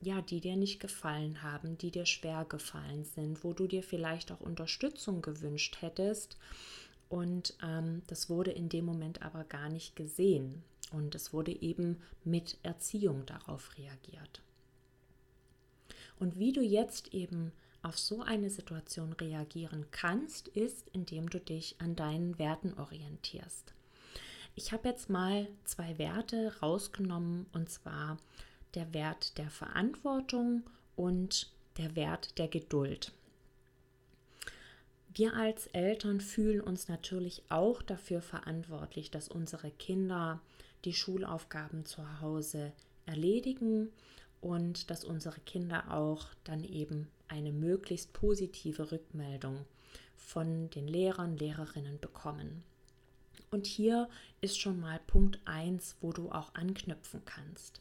ja, 0.00 0.22
die 0.22 0.40
dir 0.40 0.56
nicht 0.56 0.80
gefallen 0.80 1.42
haben, 1.42 1.76
die 1.78 1.90
dir 1.90 2.06
schwer 2.06 2.46
gefallen 2.48 3.04
sind, 3.04 3.44
wo 3.44 3.52
du 3.52 3.66
dir 3.66 3.82
vielleicht 3.82 4.32
auch 4.32 4.40
Unterstützung 4.40 5.20
gewünscht 5.20 5.78
hättest. 5.80 6.38
Und 7.08 7.54
ähm, 7.62 8.02
das 8.06 8.28
wurde 8.30 8.50
in 8.50 8.68
dem 8.68 8.84
Moment 8.84 9.22
aber 9.22 9.44
gar 9.44 9.68
nicht 9.68 9.96
gesehen. 9.96 10.62
Und 10.92 11.14
es 11.14 11.32
wurde 11.32 11.52
eben 11.52 12.00
mit 12.24 12.58
Erziehung 12.62 13.26
darauf 13.26 13.76
reagiert. 13.76 14.42
Und 16.18 16.38
wie 16.38 16.52
du 16.52 16.62
jetzt 16.62 17.12
eben 17.12 17.52
auf 17.82 17.98
so 17.98 18.22
eine 18.22 18.50
Situation 18.50 19.12
reagieren 19.12 19.86
kannst, 19.90 20.48
ist, 20.48 20.88
indem 20.92 21.28
du 21.30 21.38
dich 21.38 21.76
an 21.78 21.94
deinen 21.94 22.38
Werten 22.38 22.74
orientierst. 22.74 23.74
Ich 24.54 24.72
habe 24.72 24.88
jetzt 24.88 25.10
mal 25.10 25.46
zwei 25.64 25.98
Werte 25.98 26.52
rausgenommen, 26.62 27.46
und 27.52 27.68
zwar 27.68 28.16
der 28.74 28.92
Wert 28.94 29.38
der 29.38 29.50
Verantwortung 29.50 30.62
und 30.96 31.52
der 31.76 31.94
Wert 31.94 32.38
der 32.38 32.48
Geduld. 32.48 33.12
Wir 35.14 35.34
als 35.34 35.66
Eltern 35.68 36.20
fühlen 36.20 36.60
uns 36.60 36.88
natürlich 36.88 37.42
auch 37.48 37.82
dafür 37.82 38.20
verantwortlich, 38.20 39.10
dass 39.10 39.28
unsere 39.28 39.70
Kinder 39.70 40.40
die 40.84 40.94
Schulaufgaben 40.94 41.84
zu 41.84 42.20
Hause 42.20 42.72
erledigen 43.06 43.90
und 44.40 44.90
dass 44.90 45.04
unsere 45.04 45.40
Kinder 45.40 45.92
auch 45.92 46.26
dann 46.44 46.64
eben 46.64 47.08
eine 47.28 47.52
möglichst 47.52 48.12
positive 48.12 48.92
Rückmeldung 48.92 49.64
von 50.16 50.70
den 50.70 50.88
Lehrern, 50.88 51.36
Lehrerinnen 51.36 51.98
bekommen. 52.00 52.62
Und 53.50 53.66
hier 53.66 54.08
ist 54.40 54.60
schon 54.60 54.80
mal 54.80 55.00
Punkt 55.06 55.40
1, 55.44 55.96
wo 56.00 56.12
du 56.12 56.30
auch 56.30 56.54
anknüpfen 56.54 57.22
kannst 57.24 57.80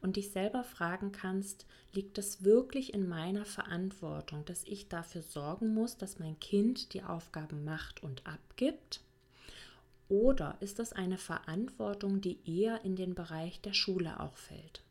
und 0.00 0.16
dich 0.16 0.30
selber 0.30 0.64
fragen 0.64 1.12
kannst, 1.12 1.66
liegt 1.92 2.18
es 2.18 2.44
wirklich 2.44 2.92
in 2.92 3.08
meiner 3.08 3.44
Verantwortung, 3.44 4.44
dass 4.44 4.64
ich 4.64 4.88
dafür 4.88 5.22
sorgen 5.22 5.72
muss, 5.72 5.96
dass 5.96 6.18
mein 6.18 6.38
Kind 6.40 6.92
die 6.94 7.02
Aufgaben 7.02 7.64
macht 7.64 8.02
und 8.02 8.26
abgibt? 8.26 9.00
Oder 10.08 10.56
ist 10.60 10.78
das 10.78 10.92
eine 10.92 11.18
Verantwortung, 11.18 12.20
die 12.20 12.38
eher 12.44 12.84
in 12.84 12.96
den 12.96 13.14
Bereich 13.14 13.60
der 13.60 13.72
Schule 13.72 14.20
auch 14.20 14.36
fällt? 14.36 14.82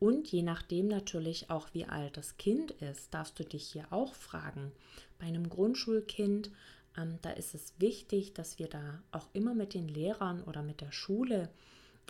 Und 0.00 0.30
je 0.30 0.42
nachdem 0.42 0.88
natürlich 0.88 1.50
auch, 1.50 1.68
wie 1.72 1.86
alt 1.86 2.16
das 2.16 2.36
Kind 2.36 2.72
ist, 2.72 3.14
darfst 3.14 3.38
du 3.38 3.44
dich 3.44 3.64
hier 3.64 3.86
auch 3.90 4.14
fragen. 4.14 4.72
Bei 5.18 5.26
einem 5.26 5.48
Grundschulkind, 5.48 6.50
ähm, 6.98 7.18
da 7.22 7.30
ist 7.30 7.54
es 7.54 7.72
wichtig, 7.78 8.34
dass 8.34 8.58
wir 8.58 8.68
da 8.68 9.02
auch 9.12 9.28
immer 9.32 9.54
mit 9.54 9.72
den 9.72 9.88
Lehrern 9.88 10.42
oder 10.42 10.62
mit 10.62 10.80
der 10.80 10.92
Schule 10.92 11.48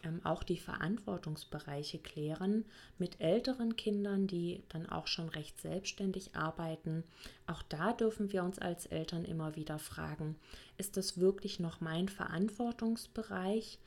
ähm, 0.03 0.21
auch 0.25 0.43
die 0.43 0.59
Verantwortungsbereiche 0.59 1.99
klären. 1.99 2.65
Mit 2.99 3.21
älteren 3.21 3.77
Kindern, 3.77 4.27
die 4.27 4.63
dann 4.69 4.89
auch 4.89 5.07
schon 5.07 5.29
recht 5.29 5.61
selbstständig 5.61 6.35
arbeiten, 6.35 7.05
auch 7.47 7.63
da 7.63 7.93
dürfen 7.93 8.33
wir 8.33 8.43
uns 8.43 8.59
als 8.59 8.87
Eltern 8.87 9.25
immer 9.25 9.57
wieder 9.57 9.79
fragen, 9.79 10.37
ist 10.77 10.97
das 10.97 11.19
wirklich 11.19 11.61
noch 11.61 11.81
mein 11.81 12.09
Verantwortungsbereich 12.09 13.79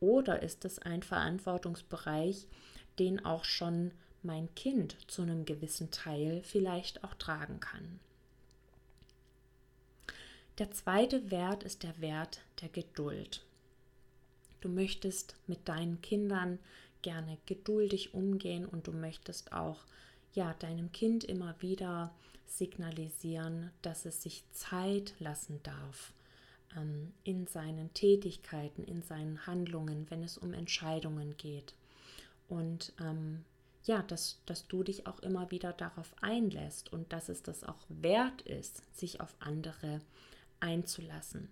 oder 0.00 0.42
ist 0.42 0.64
es 0.64 0.78
ein 0.78 1.02
Verantwortungsbereich, 1.02 2.46
den 2.98 3.24
auch 3.24 3.44
schon 3.44 3.92
mein 4.22 4.52
Kind 4.54 4.96
zu 5.06 5.22
einem 5.22 5.44
gewissen 5.44 5.90
Teil 5.90 6.42
vielleicht 6.42 7.04
auch 7.04 7.14
tragen 7.14 7.60
kann. 7.60 8.00
Der 10.58 10.72
zweite 10.72 11.30
Wert 11.30 11.62
ist 11.62 11.84
der 11.84 12.00
Wert 12.00 12.40
der 12.60 12.68
Geduld. 12.68 13.44
Du 14.60 14.68
möchtest 14.68 15.36
mit 15.46 15.68
deinen 15.68 16.00
Kindern 16.02 16.58
gerne 17.02 17.38
geduldig 17.46 18.14
umgehen 18.14 18.66
und 18.66 18.86
du 18.86 18.92
möchtest 18.92 19.52
auch 19.52 19.84
ja 20.34 20.54
deinem 20.54 20.92
Kind 20.92 21.24
immer 21.24 21.54
wieder 21.60 22.12
signalisieren, 22.46 23.70
dass 23.82 24.04
es 24.04 24.22
sich 24.22 24.44
Zeit 24.52 25.14
lassen 25.18 25.60
darf 25.62 26.12
ähm, 26.76 27.12
in 27.24 27.46
seinen 27.46 27.92
Tätigkeiten, 27.94 28.84
in 28.84 29.02
seinen 29.02 29.46
Handlungen, 29.46 30.06
wenn 30.10 30.22
es 30.22 30.38
um 30.38 30.52
Entscheidungen 30.52 31.36
geht. 31.36 31.74
Und 32.48 32.92
ähm, 33.00 33.44
ja, 33.84 34.02
dass, 34.02 34.40
dass 34.46 34.66
du 34.66 34.82
dich 34.82 35.06
auch 35.06 35.20
immer 35.20 35.50
wieder 35.50 35.72
darauf 35.72 36.14
einlässt 36.20 36.92
und 36.92 37.12
dass 37.12 37.28
es 37.28 37.42
das 37.42 37.64
auch 37.64 37.86
wert 37.88 38.42
ist, 38.42 38.82
sich 38.96 39.20
auf 39.20 39.34
andere 39.40 40.00
einzulassen. 40.60 41.48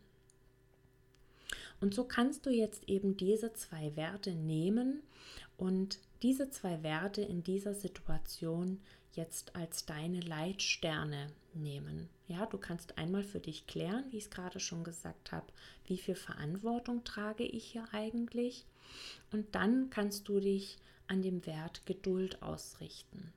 Und 1.81 1.95
so 1.95 2.05
kannst 2.05 2.47
du 2.47 2.51
jetzt 2.51 2.89
eben 2.89 3.17
diese 3.17 3.53
zwei 3.53 3.95
Werte 3.97 4.35
nehmen 4.35 5.03
und 5.57 5.99
diese 6.23 6.51
zwei 6.51 6.83
Werte 6.83 7.23
in 7.23 7.43
dieser 7.43 7.75
Situation 7.75 8.81
jetzt 9.13 9.57
als 9.57 9.87
deine 9.87 10.21
Leitsterne 10.21 11.29
nehmen. 11.55 12.09
Ja, 12.29 12.47
du 12.47 12.59
kannst 12.59 12.99
einmal 12.99 13.25
für 13.25 13.41
dich 13.41 13.67
klären, 13.67 14.05
wie 14.11 14.19
ich 14.19 14.25
es 14.25 14.31
gerade 14.31 14.61
schon 14.61 14.85
gesagt 14.85 15.33
habe, 15.33 15.47
wie 15.87 15.99
viel 15.99 16.15
Verantwortung 16.15 17.05
trage 17.05 17.45
ich 17.45 17.65
hier 17.65 17.87
eigentlich? 17.93 18.65
Und 19.33 19.55
dann 19.55 19.91
kannst 19.91 20.29
du 20.29 20.41
dich 20.41 20.79
an 21.09 21.23
dem 21.23 21.47
Wert 21.47 21.87
Geduld 21.87 22.43
ausrichten. 22.43 23.33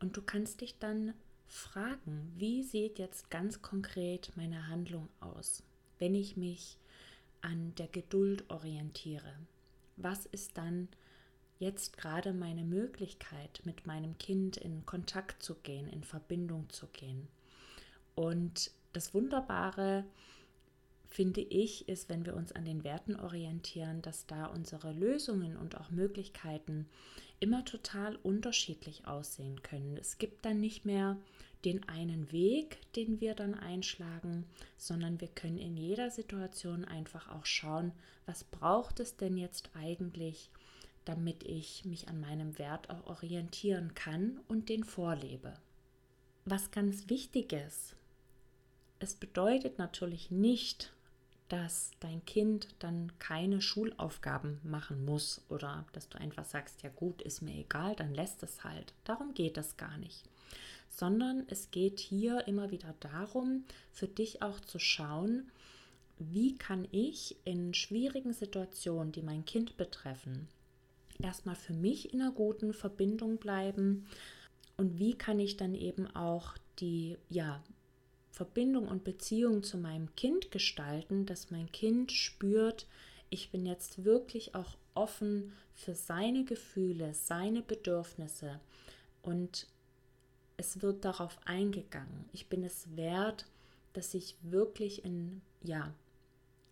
Und 0.00 0.16
du 0.16 0.22
kannst 0.22 0.60
dich 0.60 0.78
dann 0.78 1.14
fragen, 1.46 2.32
wie 2.36 2.62
sieht 2.62 2.98
jetzt 2.98 3.30
ganz 3.30 3.60
konkret 3.60 4.32
meine 4.36 4.68
Handlung 4.68 5.08
aus, 5.20 5.62
wenn 5.98 6.14
ich 6.14 6.36
mich 6.36 6.78
an 7.42 7.74
der 7.76 7.88
Geduld 7.88 8.48
orientiere? 8.50 9.34
Was 9.96 10.26
ist 10.26 10.56
dann 10.56 10.88
jetzt 11.58 11.96
gerade 11.96 12.32
meine 12.32 12.64
Möglichkeit, 12.64 13.60
mit 13.64 13.86
meinem 13.86 14.18
Kind 14.18 14.56
in 14.56 14.86
Kontakt 14.86 15.42
zu 15.42 15.54
gehen, 15.56 15.88
in 15.88 16.02
Verbindung 16.02 16.68
zu 16.70 16.86
gehen? 16.88 17.28
Und 18.14 18.70
das 18.92 19.14
Wunderbare 19.14 20.04
finde 21.12 21.42
ich, 21.42 21.88
ist, 21.88 22.08
wenn 22.08 22.24
wir 22.24 22.34
uns 22.34 22.52
an 22.52 22.64
den 22.64 22.84
Werten 22.84 23.16
orientieren, 23.16 24.02
dass 24.02 24.26
da 24.26 24.46
unsere 24.46 24.92
Lösungen 24.92 25.56
und 25.56 25.76
auch 25.76 25.90
Möglichkeiten 25.90 26.88
immer 27.38 27.64
total 27.64 28.16
unterschiedlich 28.16 29.06
aussehen 29.06 29.62
können. 29.62 29.96
Es 29.96 30.18
gibt 30.18 30.44
dann 30.44 30.60
nicht 30.60 30.84
mehr 30.84 31.18
den 31.64 31.88
einen 31.88 32.32
Weg, 32.32 32.78
den 32.92 33.20
wir 33.20 33.34
dann 33.34 33.54
einschlagen, 33.54 34.46
sondern 34.76 35.20
wir 35.20 35.28
können 35.28 35.58
in 35.58 35.76
jeder 35.76 36.10
Situation 36.10 36.84
einfach 36.84 37.28
auch 37.28 37.46
schauen, 37.46 37.92
was 38.26 38.44
braucht 38.44 39.00
es 39.00 39.16
denn 39.16 39.36
jetzt 39.36 39.70
eigentlich, 39.74 40.50
damit 41.04 41.44
ich 41.44 41.84
mich 41.84 42.08
an 42.08 42.20
meinem 42.20 42.58
Wert 42.58 42.90
auch 42.90 43.06
orientieren 43.06 43.94
kann 43.94 44.40
und 44.48 44.68
den 44.68 44.84
vorlebe. 44.84 45.54
Was 46.44 46.70
ganz 46.70 47.08
wichtig 47.08 47.52
ist, 47.52 47.96
es 48.98 49.14
bedeutet 49.14 49.78
natürlich 49.78 50.30
nicht, 50.30 50.92
dass 51.52 51.90
dein 52.00 52.24
Kind 52.24 52.68
dann 52.78 53.12
keine 53.18 53.60
Schulaufgaben 53.60 54.58
machen 54.64 55.04
muss 55.04 55.42
oder 55.50 55.84
dass 55.92 56.08
du 56.08 56.16
einfach 56.18 56.46
sagst, 56.46 56.82
ja 56.82 56.88
gut, 56.88 57.20
ist 57.20 57.42
mir 57.42 57.54
egal, 57.54 57.94
dann 57.94 58.14
lässt 58.14 58.42
es 58.42 58.64
halt. 58.64 58.94
Darum 59.04 59.34
geht 59.34 59.58
es 59.58 59.76
gar 59.76 59.98
nicht. 59.98 60.24
Sondern 60.88 61.44
es 61.48 61.70
geht 61.70 62.00
hier 62.00 62.48
immer 62.48 62.70
wieder 62.70 62.94
darum, 63.00 63.64
für 63.90 64.08
dich 64.08 64.40
auch 64.40 64.60
zu 64.60 64.78
schauen, 64.78 65.50
wie 66.18 66.56
kann 66.56 66.88
ich 66.90 67.36
in 67.44 67.74
schwierigen 67.74 68.32
Situationen, 68.32 69.12
die 69.12 69.22
mein 69.22 69.44
Kind 69.44 69.76
betreffen, 69.76 70.48
erstmal 71.18 71.56
für 71.56 71.74
mich 71.74 72.14
in 72.14 72.22
einer 72.22 72.32
guten 72.32 72.72
Verbindung 72.72 73.36
bleiben 73.36 74.06
und 74.78 74.98
wie 74.98 75.12
kann 75.12 75.38
ich 75.38 75.58
dann 75.58 75.74
eben 75.74 76.06
auch 76.16 76.56
die 76.78 77.18
ja 77.28 77.62
Verbindung 78.32 78.88
und 78.88 79.04
Beziehung 79.04 79.62
zu 79.62 79.78
meinem 79.78 80.14
Kind 80.16 80.50
gestalten, 80.50 81.26
dass 81.26 81.50
mein 81.50 81.70
Kind 81.70 82.10
spürt, 82.10 82.88
ich 83.30 83.50
bin 83.50 83.64
jetzt 83.64 84.04
wirklich 84.04 84.54
auch 84.54 84.76
offen 84.94 85.52
für 85.74 85.94
seine 85.94 86.44
Gefühle, 86.44 87.14
seine 87.14 87.62
Bedürfnisse 87.62 88.58
und 89.22 89.68
es 90.56 90.82
wird 90.82 91.04
darauf 91.04 91.38
eingegangen. 91.44 92.24
Ich 92.32 92.48
bin 92.48 92.64
es 92.64 92.96
wert, 92.96 93.46
dass 93.92 94.14
ich 94.14 94.36
wirklich 94.42 95.04
in 95.04 95.40
ja, 95.62 95.92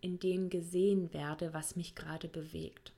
in 0.00 0.18
dem 0.18 0.50
gesehen 0.50 1.12
werde, 1.12 1.52
was 1.52 1.76
mich 1.76 1.94
gerade 1.94 2.28
bewegt. 2.28 2.92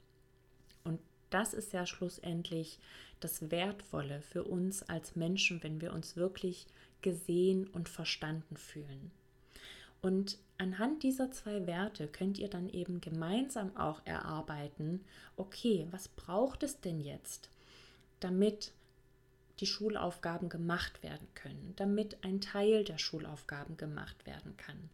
Und 0.85 1.00
das 1.31 1.54
ist 1.54 1.73
ja 1.73 1.87
schlussendlich 1.87 2.78
das 3.21 3.50
Wertvolle 3.50 4.23
für 4.23 4.45
uns 4.45 4.83
als 4.83 5.16
Menschen, 5.16 5.62
wenn 5.62 5.81
wir 5.81 5.92
uns 5.92 6.16
wirklich 6.16 6.66
gesehen 7.02 7.66
und 7.68 7.88
verstanden 7.88 8.56
fühlen. 8.56 9.11
Und 10.00 10.38
anhand 10.59 11.04
dieser 11.04 11.30
zwei 11.30 11.66
Werte 11.66 12.09
könnt 12.09 12.38
ihr 12.38 12.49
dann 12.49 12.68
eben 12.68 13.00
gemeinsam 13.00 13.76
auch 13.76 14.00
erarbeiten, 14.04 15.04
okay, 15.37 15.87
was 15.90 16.09
braucht 16.09 16.64
es 16.64 16.80
denn 16.80 17.00
jetzt, 17.00 17.50
damit 18.18 18.73
die 19.61 19.66
Schulaufgaben 19.66 20.49
gemacht 20.49 21.04
werden 21.04 21.28
können, 21.35 21.73
damit 21.76 22.25
ein 22.25 22.40
Teil 22.40 22.82
der 22.82 22.99
Schulaufgaben 22.99 23.76
gemacht 23.76 24.26
werden 24.26 24.56
kann. 24.56 24.90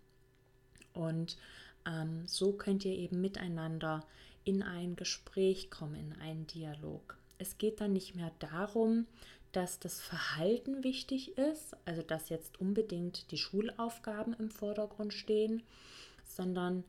Und 0.92 1.38
ähm, 1.86 2.26
so 2.26 2.52
könnt 2.52 2.84
ihr 2.84 2.94
eben 2.94 3.20
miteinander 3.20 4.04
in 4.44 4.62
ein 4.62 4.94
Gespräch 4.94 5.70
kommen, 5.70 5.94
in 5.94 6.20
einen 6.20 6.46
Dialog. 6.46 7.16
Es 7.38 7.56
geht 7.56 7.80
dann 7.80 7.92
nicht 7.92 8.14
mehr 8.14 8.32
darum, 8.40 9.06
dass 9.52 9.78
das 9.78 10.00
Verhalten 10.00 10.85
wichtig 10.85 11.37
ist, 11.39 11.76
also 11.84 12.02
dass 12.02 12.28
jetzt 12.28 12.61
unbedingt 12.61 13.30
die 13.30 13.39
Schulaufgaben 13.39 14.34
im 14.34 14.50
Vordergrund 14.50 15.15
stehen, 15.15 15.63
sondern 16.25 16.84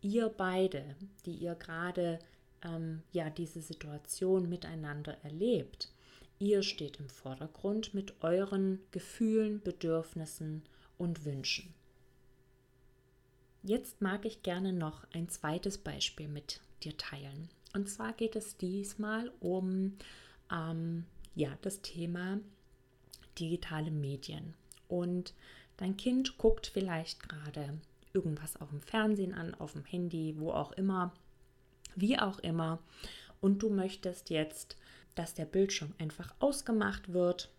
ihr 0.00 0.28
beide, 0.28 0.96
die 1.26 1.34
ihr 1.34 1.54
gerade 1.54 2.18
ähm, 2.62 3.02
ja 3.12 3.30
diese 3.30 3.60
Situation 3.60 4.48
miteinander 4.48 5.16
erlebt, 5.24 5.92
ihr 6.38 6.62
steht 6.62 6.98
im 6.98 7.08
Vordergrund 7.08 7.92
mit 7.92 8.22
euren 8.22 8.80
Gefühlen, 8.92 9.60
Bedürfnissen 9.60 10.62
und 10.96 11.24
Wünschen. 11.24 11.74
Jetzt 13.62 14.00
mag 14.00 14.24
ich 14.24 14.42
gerne 14.42 14.72
noch 14.72 15.04
ein 15.12 15.28
zweites 15.28 15.76
Beispiel 15.76 16.28
mit 16.28 16.60
dir 16.82 16.96
teilen. 16.96 17.50
Und 17.74 17.88
zwar 17.88 18.14
geht 18.14 18.36
es 18.36 18.56
diesmal 18.56 19.30
um 19.40 19.96
ähm, 20.50 21.04
ja, 21.40 21.56
das 21.62 21.80
Thema 21.80 22.38
digitale 23.38 23.90
Medien. 23.90 24.54
Und 24.88 25.32
dein 25.78 25.96
Kind 25.96 26.36
guckt 26.36 26.66
vielleicht 26.66 27.28
gerade 27.28 27.80
irgendwas 28.12 28.60
auf 28.60 28.68
dem 28.68 28.82
Fernsehen 28.82 29.32
an, 29.32 29.54
auf 29.54 29.72
dem 29.72 29.86
Handy, 29.86 30.34
wo 30.38 30.50
auch 30.50 30.72
immer, 30.72 31.14
wie 31.96 32.18
auch 32.18 32.40
immer. 32.40 32.78
Und 33.40 33.62
du 33.62 33.70
möchtest 33.70 34.28
jetzt, 34.28 34.76
dass 35.14 35.32
der 35.32 35.46
Bildschirm 35.46 35.94
einfach 35.98 36.34
ausgemacht 36.40 37.14
wird, 37.14 37.50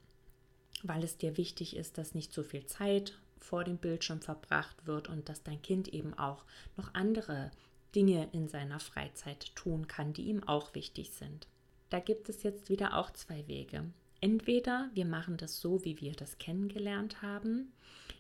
weil 0.84 1.04
es 1.04 1.18
dir 1.18 1.38
wichtig 1.38 1.76
ist, 1.76 1.98
dass 1.98 2.14
nicht 2.14 2.34
so 2.34 2.44
viel 2.44 2.68
Zeit 2.68 3.18
vor 3.40 3.64
dem 3.64 3.78
Bildschirm 3.78 4.22
verbracht 4.22 4.86
wird 4.86 5.08
und 5.08 5.28
dass 5.28 5.42
dein 5.42 5.62
Kind 5.64 5.88
eben 5.88 6.14
auch 6.14 6.46
noch 6.78 6.94
andere 6.94 7.50
Dinge 7.96 8.30
in 8.32 8.48
seiner 8.48 8.80
Freizeit 8.80 9.56
tun 9.56 9.88
kann, 9.88 10.14
die 10.14 10.26
ihm 10.26 10.44
auch 10.44 10.76
wichtig 10.76 11.12
sind. 11.14 11.48
Da 11.92 12.00
gibt 12.00 12.30
es 12.30 12.42
jetzt 12.44 12.70
wieder 12.70 12.98
auch 12.98 13.12
zwei 13.12 13.46
Wege. 13.48 13.84
Entweder 14.22 14.90
wir 14.94 15.06
machen 15.06 15.36
das 15.36 15.60
so, 15.60 15.84
wie 15.84 16.00
wir 16.00 16.14
das 16.14 16.38
kennengelernt 16.38 17.22
haben, 17.22 17.74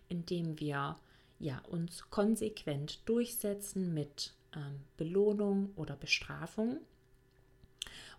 indem 0.09 0.59
wir 0.59 0.99
ja, 1.39 1.59
uns 1.69 2.09
konsequent 2.09 3.07
durchsetzen 3.07 3.93
mit 3.93 4.33
ähm, 4.53 4.81
Belohnung 4.97 5.71
oder 5.77 5.95
Bestrafung. 5.95 6.81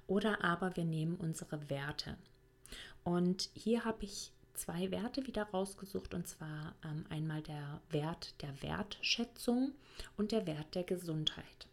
Oder 0.06 0.42
aber 0.42 0.74
wir 0.74 0.84
nehmen 0.84 1.16
unsere 1.16 1.68
Werte. 1.68 2.16
Und 3.04 3.50
hier 3.52 3.84
habe 3.84 4.04
ich 4.04 4.32
zwei 4.54 4.90
Werte 4.90 5.26
wieder 5.26 5.44
rausgesucht, 5.44 6.14
und 6.14 6.26
zwar 6.26 6.74
ähm, 6.82 7.04
einmal 7.10 7.42
der 7.42 7.82
Wert 7.90 8.40
der 8.40 8.62
Wertschätzung 8.62 9.72
und 10.16 10.32
der 10.32 10.46
Wert 10.46 10.74
der 10.74 10.84
Gesundheit. 10.84 11.68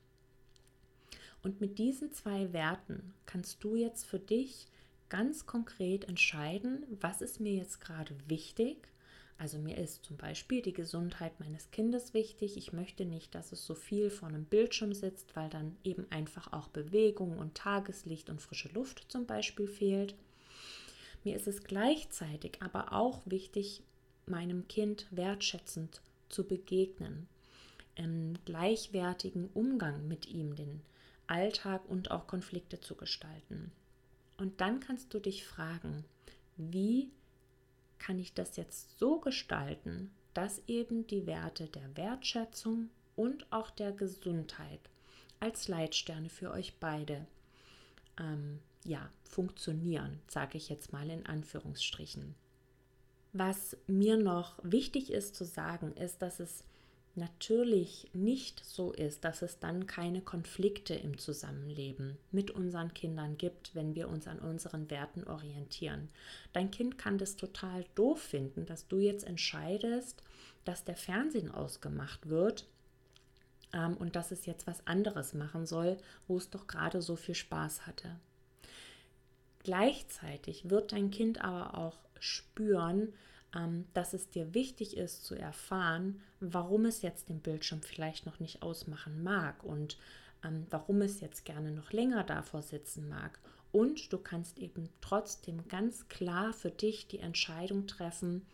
Und 1.42 1.62
mit 1.62 1.80
diesen 1.80 2.12
zwei 2.12 2.52
Werten 2.54 3.14
kannst 3.26 3.64
du 3.64 3.76
jetzt 3.76 4.06
für 4.06 4.20
dich 4.20 4.68
ganz 5.08 5.46
konkret 5.46 6.06
entscheiden, 6.08 6.86
was 7.00 7.22
ist 7.22 7.40
mir 7.40 7.54
jetzt 7.54 7.82
gerade 7.82 8.16
wichtig. 8.28 8.90
Also 9.38 9.58
mir 9.58 9.78
ist 9.78 10.04
zum 10.04 10.18
Beispiel 10.18 10.62
die 10.62 10.74
Gesundheit 10.74 11.40
meines 11.40 11.72
Kindes 11.72 12.14
wichtig. 12.14 12.58
Ich 12.58 12.74
möchte 12.74 13.06
nicht, 13.06 13.34
dass 13.34 13.54
es 13.54 13.66
so 13.66 13.74
viel 13.74 14.10
vor 14.10 14.28
einem 14.28 14.44
Bildschirm 14.44 14.94
sitzt, 14.94 15.36
weil 15.36 15.50
dann 15.50 15.78
eben 15.84 16.06
einfach 16.10 16.52
auch 16.52 16.68
Bewegung 16.68 17.38
und 17.40 17.56
Tageslicht 17.56 18.30
und 18.30 18.42
frische 18.42 18.70
Luft 18.70 19.06
zum 19.08 19.26
Beispiel 19.26 19.68
fehlt. 19.68 20.14
Mir 21.24 21.38
ist 21.38 21.48
es 21.48 21.64
gleichzeitig 21.64 22.62
aber 22.62 22.92
auch 22.92 23.22
wichtig, 23.26 23.82
meinem 24.26 24.68
Kind 24.68 25.08
wertschätzend 25.10 26.02
zu 26.28 26.44
begegnen, 26.44 27.28
im 27.96 28.36
gleichwertigen 28.46 29.50
Umgang 29.54 30.08
mit 30.08 30.28
ihm, 30.28 30.56
den 30.56 30.82
Alltag 31.30 31.82
und 31.88 32.12
auch 32.12 32.28
Konflikte 32.28 32.80
zu 32.80 32.96
gestalten. 32.96 33.72
Und 34.38 34.62
dann 34.62 34.80
kannst 34.80 35.14
du 35.14 35.20
dich 35.20 35.46
fragen, 35.46 36.06
wie 36.58 37.12
kann 38.00 38.20
ich 38.20 38.34
das 38.34 38.56
jetzt 38.56 38.98
so 38.98 39.20
gestalten, 39.20 40.12
dass 40.34 40.62
eben 40.68 41.06
die 41.08 41.28
Werte 41.28 41.68
der 41.68 41.96
Wertschätzung 41.98 42.90
und 43.16 43.52
auch 43.52 43.70
der 43.70 43.92
Gesundheit 43.92 44.80
als 45.40 45.68
Leitsterne 45.68 46.30
für 46.30 46.52
euch 46.52 46.76
beide 46.80 47.28
ähm, 48.18 48.60
ja, 48.86 49.10
funktionieren, 49.24 50.20
sage 50.28 50.58
ich 50.58 50.70
jetzt 50.70 50.94
mal 50.94 51.10
in 51.10 51.26
Anführungsstrichen. 51.26 52.36
Was 53.34 53.78
mir 53.88 54.18
noch 54.18 54.58
wichtig 54.64 55.12
ist 55.12 55.36
zu 55.36 55.46
sagen, 55.46 55.94
ist, 55.94 56.22
dass 56.22 56.40
es 56.40 56.64
natürlich 57.16 58.10
nicht 58.14 58.64
so 58.64 58.92
ist, 58.92 59.24
dass 59.24 59.42
es 59.42 59.60
dann 59.60 59.88
keine 59.88 60.22
Konflikte 60.22 60.94
im 60.94 61.18
Zusammenleben 61.18 62.18
mit 62.32 62.52
unseren 62.52 62.94
Kindern 62.94 63.38
gibt, 63.38 63.76
wenn 63.76 63.96
wir 63.96 64.10
uns 64.10 64.28
an 64.28 64.40
unseren 64.40 64.90
Werten 64.90 65.24
orientieren. 65.26 66.10
Dein 66.54 66.72
Kind 66.72 66.98
kann 66.98 67.18
das 67.18 67.36
total 67.36 67.86
doof 67.96 68.22
finden, 68.22 68.66
dass 68.66 68.88
du 68.88 69.00
jetzt 69.00 69.26
entscheidest, 69.26 70.24
dass 70.66 70.84
der 70.84 70.96
Fernsehen 70.96 71.52
ausgemacht 71.52 72.30
wird 72.30 72.68
ähm, 73.74 73.98
und 73.98 74.16
dass 74.16 74.32
es 74.32 74.46
jetzt 74.46 74.68
was 74.68 74.86
anderes 74.88 75.34
machen 75.34 75.66
soll, 75.66 75.98
wo 76.28 76.38
es 76.38 76.50
doch 76.50 76.68
gerade 76.68 77.02
so 77.02 77.16
viel 77.16 77.36
Spaß 77.36 77.86
hatte. 77.86 78.16
Gleichzeitig 79.64 80.70
wird 80.70 80.94
dein 80.94 81.12
Kind 81.12 81.42
aber 81.42 81.78
auch 81.78 81.98
spüren, 82.20 83.14
dass 83.94 84.14
es 84.14 84.30
dir 84.30 84.54
wichtig 84.54 84.96
ist 84.96 85.26
zu 85.26 85.36
erfahren, 85.36 86.22
warum 86.40 86.86
es 86.86 87.02
jetzt 87.02 87.30
den 87.30 87.40
Bildschirm 87.40 87.82
vielleicht 87.82 88.26
noch 88.26 88.40
nicht 88.40 88.62
ausmachen 88.62 89.24
mag 89.24 89.64
und 89.64 89.98
ähm, 90.44 90.68
warum 90.70 91.02
es 91.02 91.20
jetzt 91.20 91.46
gerne 91.46 91.72
noch 91.72 91.92
länger 91.92 92.24
davor 92.24 92.62
sitzen 92.62 93.10
mag. 93.10 93.40
Und 93.72 94.12
du 94.14 94.18
kannst 94.18 94.60
eben 94.60 94.90
trotzdem 95.02 95.68
ganz 95.68 96.08
klar 96.08 96.54
für 96.54 96.72
dich 96.72 97.08
die 97.08 97.20
Entscheidung 97.20 97.88
treffen, 97.88 98.46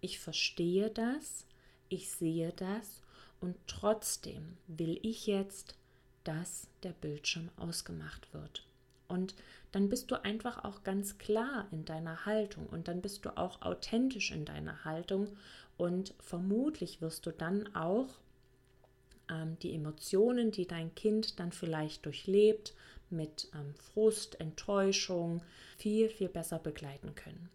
ich 0.00 0.18
verstehe 0.20 0.90
das, 0.90 1.44
ich 1.88 2.10
sehe 2.10 2.52
das 2.52 3.02
und 3.40 3.56
trotzdem 3.66 4.56
will 4.66 4.98
ich 5.02 5.26
jetzt, 5.26 5.74
dass 6.24 6.68
der 6.82 6.92
Bildschirm 6.92 7.48
ausgemacht 7.56 8.32
wird. 8.32 8.67
Und 9.08 9.34
dann 9.72 9.88
bist 9.88 10.10
du 10.10 10.22
einfach 10.22 10.64
auch 10.64 10.84
ganz 10.84 11.18
klar 11.18 11.66
in 11.70 11.84
deiner 11.84 12.26
Haltung 12.26 12.66
und 12.66 12.88
dann 12.88 13.00
bist 13.00 13.24
du 13.24 13.36
auch 13.36 13.62
authentisch 13.62 14.30
in 14.30 14.44
deiner 14.44 14.84
Haltung 14.84 15.34
und 15.78 16.14
vermutlich 16.20 17.00
wirst 17.00 17.24
du 17.24 17.30
dann 17.30 17.74
auch 17.74 18.08
ähm, 19.30 19.58
die 19.60 19.74
Emotionen, 19.74 20.50
die 20.50 20.66
dein 20.66 20.94
Kind 20.94 21.40
dann 21.40 21.52
vielleicht 21.52 22.04
durchlebt, 22.04 22.74
mit 23.10 23.48
ähm, 23.54 23.74
Frust, 23.74 24.40
Enttäuschung, 24.40 25.42
viel, 25.76 26.10
viel 26.10 26.28
besser 26.28 26.58
begleiten 26.58 27.14
können. 27.14 27.48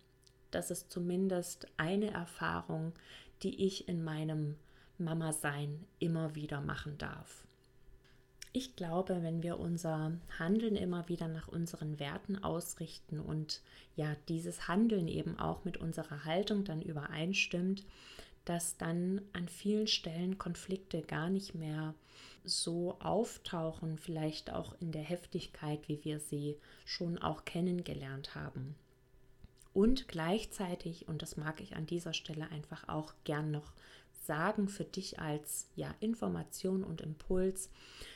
Das 0.51 0.71
ist 0.71 0.91
zumindest 0.91 1.67
eine 1.77 2.11
Erfahrung, 2.11 2.93
die 3.43 3.65
ich 3.65 3.87
in 3.87 4.03
meinem 4.03 4.55
Mama-Sein 4.97 5.85
immer 5.99 6.35
wieder 6.35 6.61
machen 6.61 6.97
darf. 6.97 7.45
Ich 8.55 8.75
glaube, 8.75 9.23
wenn 9.23 9.41
wir 9.41 9.59
unser 9.59 10.11
Handeln 10.37 10.75
immer 10.75 11.09
wieder 11.09 11.27
nach 11.27 11.47
unseren 11.47 11.99
Werten 11.99 12.43
ausrichten 12.43 13.19
und 13.19 13.63
ja, 13.95 14.15
dieses 14.29 14.67
Handeln 14.67 15.07
eben 15.07 15.39
auch 15.39 15.65
mit 15.65 15.77
unserer 15.77 16.23
Haltung 16.23 16.63
dann 16.63 16.79
übereinstimmt, 16.79 17.83
dass 18.45 18.77
dann 18.77 19.21
an 19.33 19.47
vielen 19.47 19.87
Stellen 19.87 20.37
Konflikte 20.37 21.01
gar 21.01 21.31
nicht 21.31 21.55
mehr 21.55 21.95
so 22.43 22.99
auftauchen, 22.99 23.97
vielleicht 23.97 24.51
auch 24.51 24.75
in 24.79 24.91
der 24.91 25.01
Heftigkeit, 25.01 25.87
wie 25.87 26.03
wir 26.03 26.19
sie 26.19 26.57
schon 26.85 27.17
auch 27.17 27.45
kennengelernt 27.45 28.35
haben. 28.35 28.75
Und 29.73 30.07
gleichzeitig, 30.07 31.07
und 31.07 31.23
das 31.23 31.37
mag 31.37 31.59
ich 31.59 31.75
an 31.75 31.87
dieser 31.87 32.13
Stelle 32.13 32.51
einfach 32.51 32.87
auch 32.87 33.13
gern 33.23 33.49
noch 33.49 33.73
sagen 34.25 34.67
für 34.67 34.85
dich 34.85 35.19
als 35.19 35.67
ja, 35.75 35.93
Information 35.99 36.83
und 36.83 37.01
Impuls. 37.01 37.69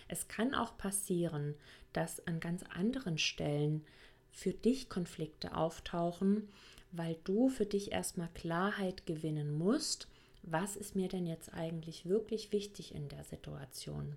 Es 0.08 0.28
kann 0.28 0.54
auch 0.54 0.78
passieren, 0.78 1.56
dass 1.94 2.26
an 2.28 2.40
ganz 2.40 2.64
anderen 2.64 3.18
Stellen 3.18 3.84
für 4.32 4.52
dich 4.52 4.90
Konflikte 4.90 5.56
auftauchen, 5.56 6.48
weil 6.92 7.18
du 7.24 7.50
für 7.50 7.66
dich 7.66 7.92
erstmal 7.92 8.30
Klarheit 8.34 9.06
gewinnen 9.06 9.58
musst, 9.58 10.08
was 10.44 10.76
ist 10.76 10.96
mir 10.96 11.10
denn 11.10 11.26
jetzt 11.26 11.54
eigentlich 11.54 12.06
wirklich 12.06 12.52
wichtig 12.52 12.96
in 12.96 13.10
der 13.10 13.24
Situation. 13.24 14.16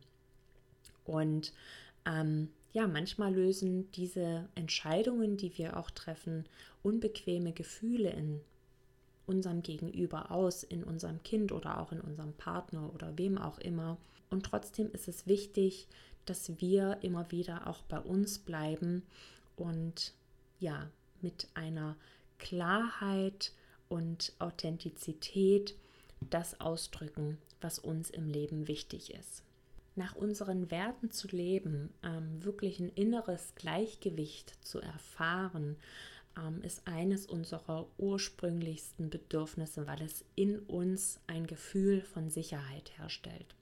Und 1.04 1.52
ähm, 2.06 2.50
ja, 2.72 2.86
manchmal 2.86 3.34
lösen 3.34 3.90
diese 3.92 4.48
Entscheidungen, 4.54 5.36
die 5.36 5.56
wir 5.58 5.76
auch 5.76 5.90
treffen, 5.90 6.44
unbequeme 6.82 7.52
Gefühle 7.52 8.10
in 8.10 8.40
unserem 9.30 9.62
Gegenüber 9.62 10.32
aus, 10.32 10.64
in 10.64 10.82
unserem 10.82 11.22
Kind 11.22 11.52
oder 11.52 11.80
auch 11.80 11.92
in 11.92 12.00
unserem 12.00 12.32
Partner 12.32 12.92
oder 12.92 13.16
wem 13.16 13.38
auch 13.38 13.58
immer. 13.58 13.96
Und 14.28 14.44
trotzdem 14.44 14.90
ist 14.90 15.06
es 15.06 15.28
wichtig, 15.28 15.86
dass 16.26 16.60
wir 16.60 16.98
immer 17.02 17.30
wieder 17.30 17.68
auch 17.68 17.82
bei 17.82 18.00
uns 18.00 18.40
bleiben 18.40 19.04
und 19.56 20.12
ja, 20.58 20.90
mit 21.22 21.48
einer 21.54 21.96
Klarheit 22.38 23.52
und 23.88 24.32
Authentizität 24.40 25.76
das 26.20 26.60
ausdrücken, 26.60 27.38
was 27.60 27.78
uns 27.78 28.10
im 28.10 28.28
Leben 28.28 28.66
wichtig 28.68 29.14
ist. 29.14 29.42
Nach 29.96 30.14
unseren 30.14 30.70
Werten 30.70 31.10
zu 31.10 31.28
leben, 31.28 31.92
ähm, 32.02 32.44
wirklich 32.44 32.80
ein 32.80 32.90
inneres 32.90 33.54
Gleichgewicht 33.54 34.54
zu 34.64 34.80
erfahren, 34.80 35.76
ähm, 36.36 36.62
ist 36.62 36.86
eines 36.86 37.26
unserer 37.26 37.86
ursprünglichsten 37.98 39.10
Bedürfnisse, 39.10 39.86
weil 39.86 40.02
es 40.02 40.24
in 40.34 40.58
uns 40.60 41.20
ein 41.26 41.46
Gefühl 41.46 42.02
von 42.02 42.30
Sicherheit 42.30 42.92
herstellt. 42.98 43.54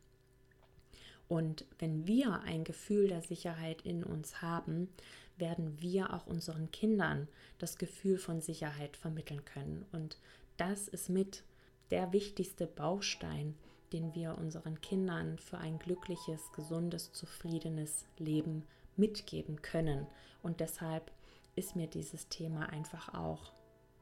Und 1.28 1.66
wenn 1.78 2.06
wir 2.06 2.40
ein 2.42 2.64
Gefühl 2.64 3.08
der 3.08 3.22
Sicherheit 3.22 3.82
in 3.82 4.02
uns 4.02 4.40
haben, 4.40 4.88
werden 5.36 5.80
wir 5.80 6.14
auch 6.14 6.26
unseren 6.26 6.70
Kindern 6.70 7.28
das 7.58 7.76
Gefühl 7.78 8.18
von 8.18 8.40
Sicherheit 8.40 8.96
vermitteln 8.96 9.44
können. 9.44 9.84
Und 9.92 10.18
das 10.56 10.88
ist 10.88 11.08
mit 11.08 11.44
der 11.90 12.12
wichtigste 12.12 12.66
Baustein, 12.66 13.54
den 13.92 14.14
wir 14.14 14.36
unseren 14.36 14.80
Kindern 14.80 15.38
für 15.38 15.58
ein 15.58 15.78
glückliches, 15.78 16.52
gesundes, 16.52 17.12
zufriedenes 17.12 18.06
Leben 18.18 18.64
mitgeben 18.96 19.62
können. 19.62 20.06
Und 20.42 20.60
deshalb 20.60 21.10
ist 21.56 21.76
mir 21.76 21.86
dieses 21.86 22.28
Thema 22.28 22.68
einfach 22.70 23.14
auch 23.14 23.52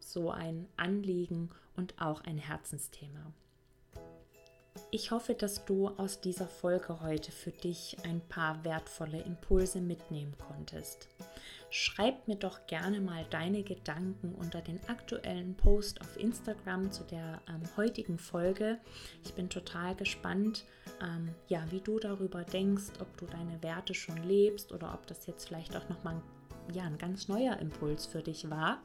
so 0.01 0.31
ein 0.31 0.69
Anliegen 0.77 1.51
und 1.77 2.01
auch 2.01 2.21
ein 2.23 2.39
Herzensthema. 2.39 3.33
Ich 4.91 5.11
hoffe, 5.11 5.35
dass 5.35 5.65
du 5.65 5.89
aus 5.89 6.21
dieser 6.21 6.47
Folge 6.47 7.01
heute 7.01 7.33
für 7.33 7.51
dich 7.51 7.97
ein 8.05 8.21
paar 8.21 8.63
wertvolle 8.65 9.21
Impulse 9.23 9.81
mitnehmen 9.81 10.35
konntest. 10.39 11.09
Schreib 11.71 12.29
mir 12.29 12.37
doch 12.37 12.67
gerne 12.67 13.01
mal 13.01 13.27
deine 13.31 13.63
Gedanken 13.63 14.35
unter 14.35 14.61
den 14.61 14.79
aktuellen 14.89 15.57
Post 15.57 16.01
auf 16.01 16.17
Instagram 16.17 16.93
zu 16.93 17.05
der 17.05 17.41
ähm, 17.49 17.63
heutigen 17.77 18.19
Folge. 18.19 18.79
Ich 19.25 19.35
bin 19.35 19.51
total 19.51 19.97
gespannt, 19.97 20.65
ähm, 21.03 21.35
ja, 21.49 21.65
wie 21.71 21.81
du 21.81 21.99
darüber 21.99 22.45
denkst, 22.45 22.93
ob 23.01 23.17
du 23.17 23.27
deine 23.27 23.63
Werte 23.63 23.95
schon 23.95 24.23
lebst 24.23 24.73
oder 24.73 24.95
ob 24.95 25.07
das 25.07 25.27
jetzt 25.27 25.49
vielleicht 25.49 25.77
auch 25.77 25.89
nochmal 25.89 26.23
ja, 26.73 26.85
ein 26.85 26.99
ganz 26.99 27.29
neuer 27.29 27.57
Impuls 27.59 28.07
für 28.07 28.23
dich 28.23 28.51
war. 28.51 28.79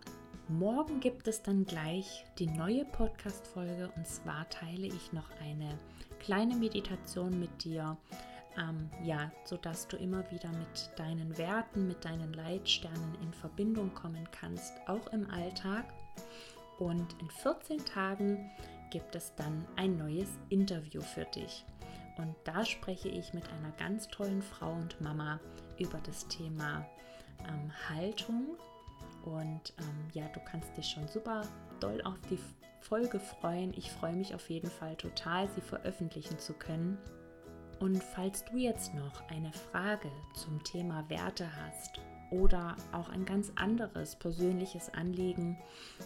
Morgen 0.47 0.99
gibt 0.99 1.27
es 1.27 1.41
dann 1.41 1.65
gleich 1.65 2.25
die 2.37 2.47
neue 2.47 2.85
Podcast-Folge 2.85 3.91
und 3.95 4.07
zwar 4.07 4.49
teile 4.49 4.87
ich 4.87 5.13
noch 5.13 5.29
eine 5.41 5.77
kleine 6.19 6.55
Meditation 6.55 7.39
mit 7.39 7.63
dir, 7.63 7.97
ähm, 8.57 8.89
ja, 9.03 9.31
sodass 9.45 9.87
du 9.87 9.97
immer 9.97 10.29
wieder 10.31 10.49
mit 10.49 10.91
deinen 10.97 11.37
Werten, 11.37 11.87
mit 11.87 12.03
deinen 12.03 12.33
Leitsternen 12.33 13.15
in 13.21 13.33
Verbindung 13.33 13.93
kommen 13.93 14.27
kannst, 14.31 14.73
auch 14.87 15.07
im 15.13 15.29
Alltag. 15.31 15.85
Und 16.79 17.15
in 17.21 17.29
14 17.29 17.85
Tagen 17.85 18.51
gibt 18.89 19.15
es 19.15 19.33
dann 19.35 19.65
ein 19.75 19.97
neues 19.97 20.29
Interview 20.49 21.01
für 21.01 21.25
dich. 21.25 21.65
Und 22.17 22.35
da 22.43 22.65
spreche 22.65 23.07
ich 23.07 23.33
mit 23.33 23.45
einer 23.53 23.71
ganz 23.77 24.07
tollen 24.09 24.41
Frau 24.41 24.73
und 24.73 24.99
Mama 24.99 25.39
über 25.79 25.99
das 26.03 26.27
Thema 26.27 26.85
ähm, 27.47 27.71
Haltung. 27.89 28.57
Und 29.23 29.73
ähm, 29.79 30.07
ja, 30.13 30.27
du 30.33 30.39
kannst 30.39 30.75
dich 30.77 30.87
schon 30.87 31.07
super 31.07 31.41
doll 31.79 32.01
auf 32.03 32.19
die 32.29 32.37
Folge 32.81 33.19
freuen. 33.19 33.73
Ich 33.77 33.91
freue 33.91 34.15
mich 34.15 34.33
auf 34.33 34.49
jeden 34.49 34.69
Fall 34.69 34.95
total, 34.95 35.47
sie 35.49 35.61
veröffentlichen 35.61 36.39
zu 36.39 36.53
können. 36.53 36.97
Und 37.79 38.03
falls 38.03 38.43
du 38.45 38.57
jetzt 38.57 38.93
noch 38.93 39.27
eine 39.29 39.53
Frage 39.53 40.11
zum 40.35 40.63
Thema 40.63 41.09
Werte 41.09 41.47
hast 41.63 41.99
oder 42.29 42.77
auch 42.91 43.09
ein 43.09 43.25
ganz 43.25 43.51
anderes 43.55 44.15
persönliches 44.15 44.93
Anliegen, 44.93 45.57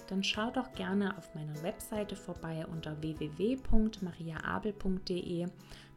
dann 0.08 0.24
schau 0.24 0.52
doch 0.52 0.72
gerne 0.74 1.18
auf 1.18 1.36
meiner 1.36 1.62
Webseite 1.64 2.16
vorbei 2.16 2.66
unter 2.66 3.02
www.mariaabel.de. 3.02 5.48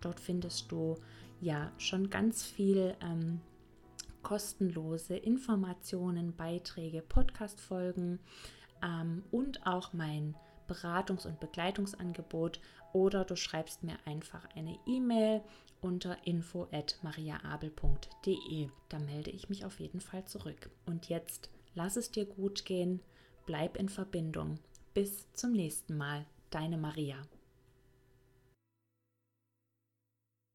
Dort 0.00 0.20
findest 0.20 0.72
du 0.72 0.96
ja 1.40 1.70
schon 1.78 2.10
ganz 2.10 2.44
viel 2.44 2.96
ähm, 3.00 3.40
kostenlose 4.28 5.16
Informationen, 5.16 6.36
Beiträge, 6.36 7.00
Podcast-Folgen 7.00 8.20
ähm, 8.84 9.24
und 9.30 9.66
auch 9.66 9.94
mein 9.94 10.36
Beratungs- 10.68 11.26
und 11.26 11.40
Begleitungsangebot 11.40 12.60
oder 12.92 13.24
du 13.24 13.36
schreibst 13.36 13.84
mir 13.84 13.96
einfach 14.04 14.46
eine 14.54 14.78
E-Mail 14.84 15.40
unter 15.80 16.26
info@mariaabel.de. 16.26 18.68
Da 18.90 18.98
melde 18.98 19.30
ich 19.30 19.48
mich 19.48 19.64
auf 19.64 19.80
jeden 19.80 20.02
Fall 20.02 20.26
zurück. 20.26 20.68
Und 20.84 21.08
jetzt 21.08 21.48
lass 21.74 21.96
es 21.96 22.10
dir 22.10 22.26
gut 22.26 22.66
gehen, 22.66 23.00
bleib 23.46 23.78
in 23.78 23.88
Verbindung. 23.88 24.58
Bis 24.92 25.32
zum 25.32 25.52
nächsten 25.52 25.96
Mal, 25.96 26.26
deine 26.50 26.76
Maria. 26.76 27.16